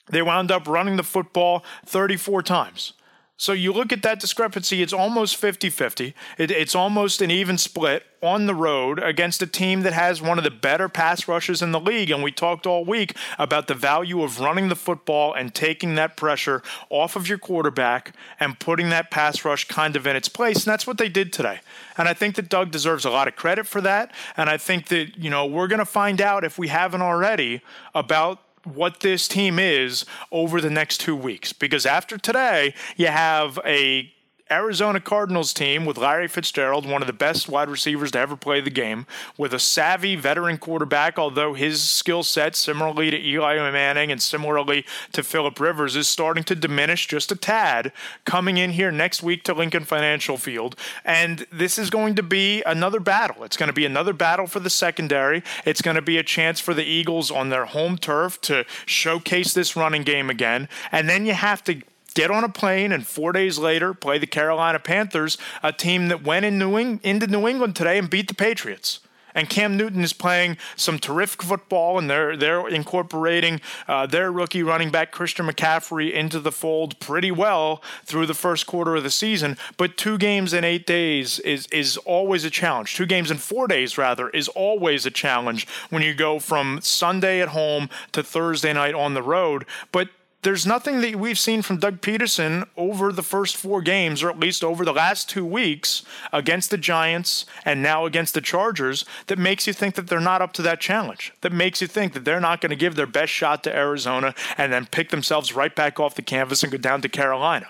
They 0.07 0.21
wound 0.21 0.51
up 0.51 0.67
running 0.67 0.97
the 0.97 1.03
football 1.03 1.63
34 1.85 2.43
times. 2.43 2.93
So 3.35 3.51
you 3.51 3.73
look 3.73 3.91
at 3.91 4.03
that 4.03 4.19
discrepancy, 4.19 4.81
it's 4.83 4.93
almost 4.93 5.35
50 5.35 5.69
50. 5.69 6.13
It, 6.37 6.51
it's 6.51 6.75
almost 6.75 7.21
an 7.21 7.31
even 7.31 7.57
split 7.57 8.05
on 8.21 8.45
the 8.45 8.53
road 8.53 8.99
against 8.99 9.41
a 9.41 9.47
team 9.47 9.81
that 9.81 9.91
has 9.91 10.21
one 10.21 10.37
of 10.37 10.43
the 10.43 10.51
better 10.51 10.87
pass 10.87 11.27
rushes 11.27 11.61
in 11.61 11.71
the 11.71 11.79
league. 11.79 12.11
And 12.11 12.23
we 12.23 12.31
talked 12.31 12.67
all 12.67 12.85
week 12.85 13.17
about 13.39 13.67
the 13.67 13.73
value 13.73 14.21
of 14.23 14.39
running 14.39 14.69
the 14.69 14.75
football 14.75 15.33
and 15.33 15.53
taking 15.53 15.95
that 15.95 16.15
pressure 16.15 16.61
off 16.89 17.15
of 17.15 17.27
your 17.27 17.39
quarterback 17.39 18.15
and 18.39 18.59
putting 18.59 18.89
that 18.91 19.11
pass 19.11 19.43
rush 19.43 19.67
kind 19.67 19.95
of 19.95 20.07
in 20.07 20.15
its 20.15 20.29
place. 20.29 20.63
And 20.63 20.71
that's 20.71 20.87
what 20.87 20.99
they 20.99 21.09
did 21.09 21.33
today. 21.33 21.59
And 21.97 22.07
I 22.07 22.13
think 22.13 22.35
that 22.35 22.49
Doug 22.49 22.71
deserves 22.71 23.03
a 23.03 23.09
lot 23.09 23.27
of 23.27 23.35
credit 23.35 23.67
for 23.67 23.81
that. 23.81 24.13
And 24.37 24.49
I 24.49 24.57
think 24.57 24.87
that, 24.87 25.17
you 25.17 25.29
know, 25.31 25.45
we're 25.45 25.67
going 25.67 25.79
to 25.79 25.85
find 25.85 26.21
out 26.21 26.45
if 26.45 26.57
we 26.57 26.67
haven't 26.67 27.01
already 27.01 27.61
about 27.93 28.39
what 28.65 29.01
this 29.01 29.27
team 29.27 29.59
is 29.59 30.05
over 30.31 30.61
the 30.61 30.69
next 30.69 30.99
two 30.99 31.15
weeks. 31.15 31.53
Because 31.53 31.85
after 31.85 32.17
today, 32.17 32.73
you 32.95 33.07
have 33.07 33.59
a 33.65 34.11
Arizona 34.51 34.99
Cardinals 34.99 35.53
team 35.53 35.85
with 35.85 35.97
Larry 35.97 36.27
Fitzgerald, 36.27 36.85
one 36.85 37.01
of 37.01 37.07
the 37.07 37.13
best 37.13 37.49
wide 37.49 37.69
receivers 37.69 38.11
to 38.11 38.19
ever 38.19 38.35
play 38.35 38.61
the 38.61 38.69
game, 38.69 39.05
with 39.37 39.53
a 39.53 39.59
savvy 39.59 40.15
veteran 40.15 40.57
quarterback, 40.57 41.17
although 41.17 41.53
his 41.53 41.81
skill 41.81 42.23
set, 42.23 42.55
similarly 42.55 43.09
to 43.09 43.17
Eli 43.17 43.55
Manning 43.71 44.11
and 44.11 44.21
similarly 44.21 44.85
to 45.11 45.23
Philip 45.23 45.59
Rivers, 45.59 45.95
is 45.95 46.07
starting 46.07 46.43
to 46.43 46.55
diminish 46.55 47.07
just 47.07 47.31
a 47.31 47.35
tad 47.35 47.91
coming 48.25 48.57
in 48.57 48.71
here 48.71 48.91
next 48.91 49.23
week 49.23 49.43
to 49.43 49.53
Lincoln 49.53 49.85
Financial 49.85 50.37
Field. 50.37 50.75
And 51.05 51.47
this 51.51 51.77
is 51.77 51.89
going 51.89 52.15
to 52.15 52.23
be 52.23 52.61
another 52.63 52.99
battle. 52.99 53.43
It's 53.43 53.57
going 53.57 53.67
to 53.67 53.73
be 53.73 53.85
another 53.85 54.13
battle 54.13 54.47
for 54.47 54.59
the 54.59 54.69
secondary. 54.69 55.43
It's 55.65 55.81
going 55.81 55.95
to 55.95 56.01
be 56.01 56.17
a 56.17 56.23
chance 56.23 56.59
for 56.59 56.73
the 56.73 56.83
Eagles 56.83 57.31
on 57.31 57.49
their 57.49 57.65
home 57.65 57.97
turf 57.97 58.39
to 58.41 58.65
showcase 58.85 59.53
this 59.53 59.75
running 59.75 60.03
game 60.03 60.29
again. 60.29 60.67
And 60.91 61.09
then 61.09 61.25
you 61.25 61.33
have 61.33 61.63
to 61.63 61.81
get 62.13 62.31
on 62.31 62.43
a 62.43 62.49
plane 62.49 62.91
and 62.91 63.05
four 63.05 63.31
days 63.31 63.57
later 63.57 63.93
play 63.93 64.17
the 64.17 64.27
Carolina 64.27 64.79
Panthers, 64.79 65.37
a 65.61 65.71
team 65.71 66.07
that 66.07 66.23
went 66.23 66.45
in 66.45 66.57
New 66.57 66.77
into 66.77 67.27
New 67.27 67.47
England 67.47 67.75
today 67.75 67.97
and 67.97 68.09
beat 68.09 68.27
the 68.27 68.33
Patriots. 68.33 68.99
And 69.35 69.49
Cam 69.49 69.77
Newton 69.77 70.03
is 70.03 70.13
playing 70.13 70.57
some 70.75 70.99
terrific 70.99 71.41
football, 71.43 71.97
and 71.97 72.09
they're 72.09 72.37
they're 72.37 72.67
incorporating 72.67 73.61
uh, 73.87 74.05
their 74.05 74.31
rookie 74.31 74.63
running 74.63 74.91
back 74.91 75.11
Christian 75.11 75.47
McCaffrey 75.47 76.11
into 76.11 76.39
the 76.39 76.51
fold 76.51 76.99
pretty 76.99 77.31
well 77.31 77.81
through 78.05 78.27
the 78.27 78.33
first 78.33 78.67
quarter 78.67 78.95
of 78.95 79.03
the 79.03 79.09
season. 79.09 79.57
But 79.77 79.97
two 79.97 80.17
games 80.17 80.53
in 80.53 80.63
eight 80.63 80.85
days 80.85 81.39
is 81.39 81.67
is 81.67 81.97
always 81.97 82.45
a 82.45 82.49
challenge. 82.49 82.95
Two 82.95 83.05
games 83.05 83.31
in 83.31 83.37
four 83.37 83.67
days, 83.67 83.97
rather, 83.97 84.29
is 84.29 84.47
always 84.49 85.05
a 85.05 85.11
challenge 85.11 85.67
when 85.89 86.03
you 86.03 86.13
go 86.13 86.39
from 86.39 86.79
Sunday 86.81 87.41
at 87.41 87.49
home 87.49 87.89
to 88.11 88.23
Thursday 88.23 88.73
night 88.73 88.93
on 88.93 89.13
the 89.13 89.23
road. 89.23 89.65
But 89.91 90.09
there's 90.43 90.65
nothing 90.65 91.01
that 91.01 91.15
we've 91.15 91.39
seen 91.39 91.61
from 91.61 91.77
Doug 91.77 92.01
Pederson 92.01 92.67
over 92.77 93.11
the 93.11 93.23
first 93.23 93.57
four 93.57 93.81
games, 93.81 94.21
or 94.21 94.29
at 94.29 94.39
least 94.39 94.63
over 94.63 94.85
the 94.85 94.93
last 94.93 95.29
two 95.29 95.45
weeks 95.45 96.03
against 96.31 96.69
the 96.69 96.77
Giants 96.77 97.45
and 97.65 97.81
now 97.81 98.05
against 98.05 98.33
the 98.33 98.41
Chargers, 98.41 99.05
that 99.27 99.39
makes 99.39 99.67
you 99.67 99.73
think 99.73 99.95
that 99.95 100.07
they're 100.07 100.19
not 100.19 100.41
up 100.41 100.53
to 100.53 100.61
that 100.61 100.79
challenge. 100.79 101.33
That 101.41 101.51
makes 101.51 101.81
you 101.81 101.87
think 101.87 102.13
that 102.13 102.25
they're 102.25 102.39
not 102.39 102.61
going 102.61 102.69
to 102.69 102.75
give 102.75 102.95
their 102.95 103.07
best 103.07 103.31
shot 103.31 103.63
to 103.63 103.75
Arizona 103.75 104.35
and 104.57 104.71
then 104.71 104.85
pick 104.85 105.09
themselves 105.09 105.55
right 105.55 105.75
back 105.75 105.99
off 105.99 106.15
the 106.15 106.21
canvas 106.21 106.63
and 106.63 106.71
go 106.71 106.77
down 106.77 107.01
to 107.01 107.09
Carolina. 107.09 107.67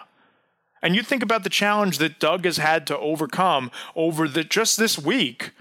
And 0.82 0.96
you 0.96 1.02
think 1.02 1.24
about 1.24 1.44
the 1.44 1.50
challenge 1.50 1.98
that 2.00 2.20
Doug 2.20 2.44
has 2.44 2.58
had 2.58 2.86
to 2.88 2.98
overcome 2.98 3.72
over 3.96 4.28
the 4.28 4.44
just 4.44 4.78
this 4.78 5.00
week 5.00 5.52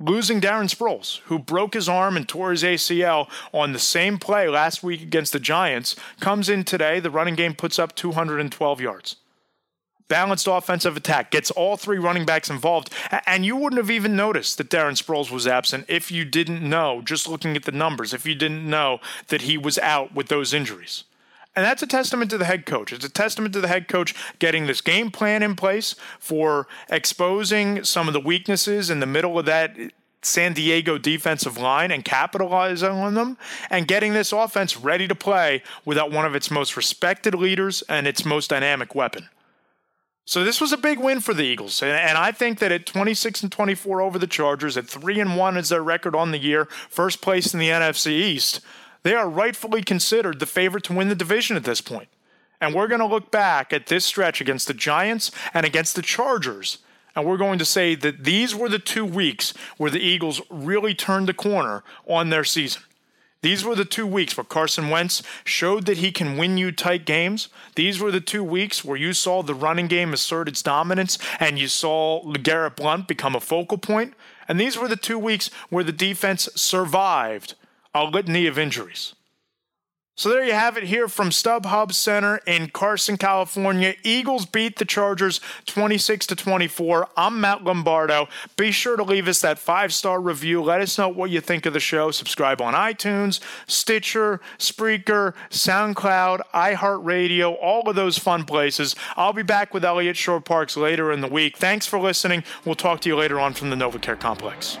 losing 0.00 0.40
Darren 0.40 0.72
Sproles, 0.72 1.20
who 1.26 1.38
broke 1.38 1.74
his 1.74 1.88
arm 1.88 2.16
and 2.16 2.28
tore 2.28 2.50
his 2.50 2.62
ACL 2.62 3.28
on 3.52 3.72
the 3.72 3.78
same 3.78 4.18
play 4.18 4.48
last 4.48 4.82
week 4.82 5.02
against 5.02 5.32
the 5.32 5.40
Giants, 5.40 5.96
comes 6.20 6.48
in 6.48 6.64
today. 6.64 7.00
The 7.00 7.10
running 7.10 7.34
game 7.34 7.54
puts 7.54 7.78
up 7.78 7.94
212 7.94 8.80
yards. 8.80 9.16
Balanced 10.08 10.46
offensive 10.46 10.96
attack 10.96 11.30
gets 11.30 11.50
all 11.50 11.76
three 11.76 11.98
running 11.98 12.24
backs 12.24 12.48
involved, 12.48 12.90
and 13.26 13.44
you 13.44 13.56
wouldn't 13.56 13.76
have 13.76 13.90
even 13.90 14.16
noticed 14.16 14.56
that 14.56 14.70
Darren 14.70 14.96
Sproles 14.96 15.30
was 15.30 15.46
absent 15.46 15.84
if 15.86 16.10
you 16.10 16.24
didn't 16.24 16.62
know, 16.62 17.02
just 17.04 17.28
looking 17.28 17.56
at 17.56 17.64
the 17.64 17.72
numbers, 17.72 18.14
if 18.14 18.24
you 18.24 18.34
didn't 18.34 18.68
know 18.68 19.00
that 19.26 19.42
he 19.42 19.58
was 19.58 19.78
out 19.78 20.14
with 20.14 20.28
those 20.28 20.54
injuries. 20.54 21.04
And 21.58 21.64
that's 21.64 21.82
a 21.82 21.88
testament 21.88 22.30
to 22.30 22.38
the 22.38 22.44
head 22.44 22.66
coach. 22.66 22.92
It's 22.92 23.04
a 23.04 23.08
testament 23.08 23.52
to 23.54 23.60
the 23.60 23.66
head 23.66 23.88
coach 23.88 24.14
getting 24.38 24.68
this 24.68 24.80
game 24.80 25.10
plan 25.10 25.42
in 25.42 25.56
place 25.56 25.96
for 26.20 26.68
exposing 26.88 27.82
some 27.82 28.06
of 28.06 28.14
the 28.14 28.20
weaknesses 28.20 28.90
in 28.90 29.00
the 29.00 29.06
middle 29.06 29.40
of 29.40 29.46
that 29.46 29.76
San 30.22 30.52
Diego 30.52 30.98
defensive 30.98 31.58
line 31.58 31.90
and 31.90 32.04
capitalizing 32.04 32.90
on 32.90 33.14
them 33.14 33.38
and 33.70 33.88
getting 33.88 34.12
this 34.12 34.30
offense 34.32 34.76
ready 34.76 35.08
to 35.08 35.16
play 35.16 35.64
without 35.84 36.12
one 36.12 36.24
of 36.24 36.36
its 36.36 36.48
most 36.48 36.76
respected 36.76 37.34
leaders 37.34 37.82
and 37.88 38.06
its 38.06 38.24
most 38.24 38.50
dynamic 38.50 38.94
weapon. 38.94 39.28
So 40.26 40.44
this 40.44 40.60
was 40.60 40.70
a 40.72 40.76
big 40.76 41.00
win 41.00 41.18
for 41.18 41.34
the 41.34 41.42
Eagles, 41.42 41.82
and, 41.82 42.16
I 42.16 42.30
think 42.30 42.60
that 42.60 42.70
at 42.70 42.86
26 42.86 43.42
and 43.42 43.50
24 43.50 44.00
over 44.00 44.16
the 44.16 44.28
Chargers, 44.28 44.76
at 44.76 44.86
three 44.86 45.18
and 45.18 45.36
one 45.36 45.56
is 45.56 45.70
their 45.70 45.82
record 45.82 46.14
on 46.14 46.30
the 46.30 46.38
year, 46.38 46.66
first 46.88 47.20
place 47.20 47.52
in 47.52 47.58
the 47.58 47.70
NFC 47.70 48.12
East. 48.12 48.60
They 49.02 49.14
are 49.14 49.28
rightfully 49.28 49.82
considered 49.82 50.40
the 50.40 50.46
favorite 50.46 50.84
to 50.84 50.92
win 50.92 51.08
the 51.08 51.14
division 51.14 51.56
at 51.56 51.64
this 51.64 51.80
point. 51.80 52.08
And 52.60 52.74
we're 52.74 52.88
going 52.88 53.00
to 53.00 53.06
look 53.06 53.30
back 53.30 53.72
at 53.72 53.86
this 53.86 54.04
stretch 54.04 54.40
against 54.40 54.66
the 54.66 54.74
Giants 54.74 55.30
and 55.54 55.64
against 55.64 55.94
the 55.94 56.02
Chargers. 56.02 56.78
And 57.14 57.24
we're 57.24 57.36
going 57.36 57.58
to 57.58 57.64
say 57.64 57.94
that 57.94 58.24
these 58.24 58.54
were 58.54 58.68
the 58.68 58.78
two 58.78 59.04
weeks 59.04 59.54
where 59.76 59.90
the 59.90 60.00
Eagles 60.00 60.40
really 60.50 60.94
turned 60.94 61.28
the 61.28 61.34
corner 61.34 61.82
on 62.06 62.30
their 62.30 62.44
season. 62.44 62.82
These 63.40 63.64
were 63.64 63.76
the 63.76 63.84
two 63.84 64.06
weeks 64.06 64.36
where 64.36 64.44
Carson 64.44 64.90
Wentz 64.90 65.22
showed 65.44 65.86
that 65.86 65.98
he 65.98 66.10
can 66.10 66.36
win 66.36 66.58
you 66.58 66.72
tight 66.72 67.04
games. 67.04 67.48
These 67.76 68.00
were 68.00 68.10
the 68.10 68.20
two 68.20 68.42
weeks 68.42 68.84
where 68.84 68.96
you 68.96 69.12
saw 69.12 69.42
the 69.42 69.54
running 69.54 69.86
game 69.86 70.12
assert 70.12 70.48
its 70.48 70.60
dominance 70.60 71.18
and 71.38 71.56
you 71.56 71.68
saw 71.68 72.22
LeGarrette 72.24 72.74
Blunt 72.74 73.06
become 73.06 73.36
a 73.36 73.40
focal 73.40 73.78
point. 73.78 74.14
And 74.48 74.58
these 74.58 74.76
were 74.76 74.88
the 74.88 74.96
two 74.96 75.20
weeks 75.20 75.50
where 75.70 75.84
the 75.84 75.92
defense 75.92 76.48
survived 76.56 77.54
a 78.06 78.10
litany 78.10 78.46
of 78.46 78.58
injuries. 78.58 79.14
So 80.18 80.30
there 80.30 80.44
you 80.44 80.52
have 80.52 80.76
it 80.76 80.82
here 80.82 81.06
from 81.06 81.30
StubHub 81.30 81.92
Center 81.92 82.40
in 82.44 82.70
Carson, 82.70 83.16
California. 83.16 83.94
Eagles 84.02 84.46
beat 84.46 84.76
the 84.76 84.84
Chargers 84.84 85.40
26 85.66 86.26
to 86.26 86.34
24. 86.34 87.06
I'm 87.16 87.40
Matt 87.40 87.62
Lombardo. 87.62 88.26
Be 88.56 88.72
sure 88.72 88.96
to 88.96 89.04
leave 89.04 89.28
us 89.28 89.40
that 89.42 89.60
five-star 89.60 90.20
review. 90.20 90.60
Let 90.60 90.80
us 90.80 90.98
know 90.98 91.08
what 91.08 91.30
you 91.30 91.40
think 91.40 91.66
of 91.66 91.72
the 91.72 91.78
show. 91.78 92.10
Subscribe 92.10 92.60
on 92.60 92.74
iTunes, 92.74 93.38
Stitcher, 93.68 94.40
Spreaker, 94.58 95.34
SoundCloud, 95.50 96.40
iHeartRadio, 96.52 97.56
all 97.62 97.88
of 97.88 97.94
those 97.94 98.18
fun 98.18 98.44
places. 98.44 98.96
I'll 99.16 99.32
be 99.32 99.44
back 99.44 99.72
with 99.72 99.84
Eliot 99.84 100.16
Shorr-Parks 100.16 100.76
later 100.76 101.12
in 101.12 101.20
the 101.20 101.28
week. 101.28 101.56
Thanks 101.56 101.86
for 101.86 102.00
listening. 102.00 102.42
We'll 102.64 102.74
talk 102.74 103.00
to 103.02 103.08
you 103.08 103.14
later 103.14 103.38
on 103.38 103.54
from 103.54 103.70
the 103.70 103.76
NovaCare 103.76 104.18
Complex. 104.18 104.78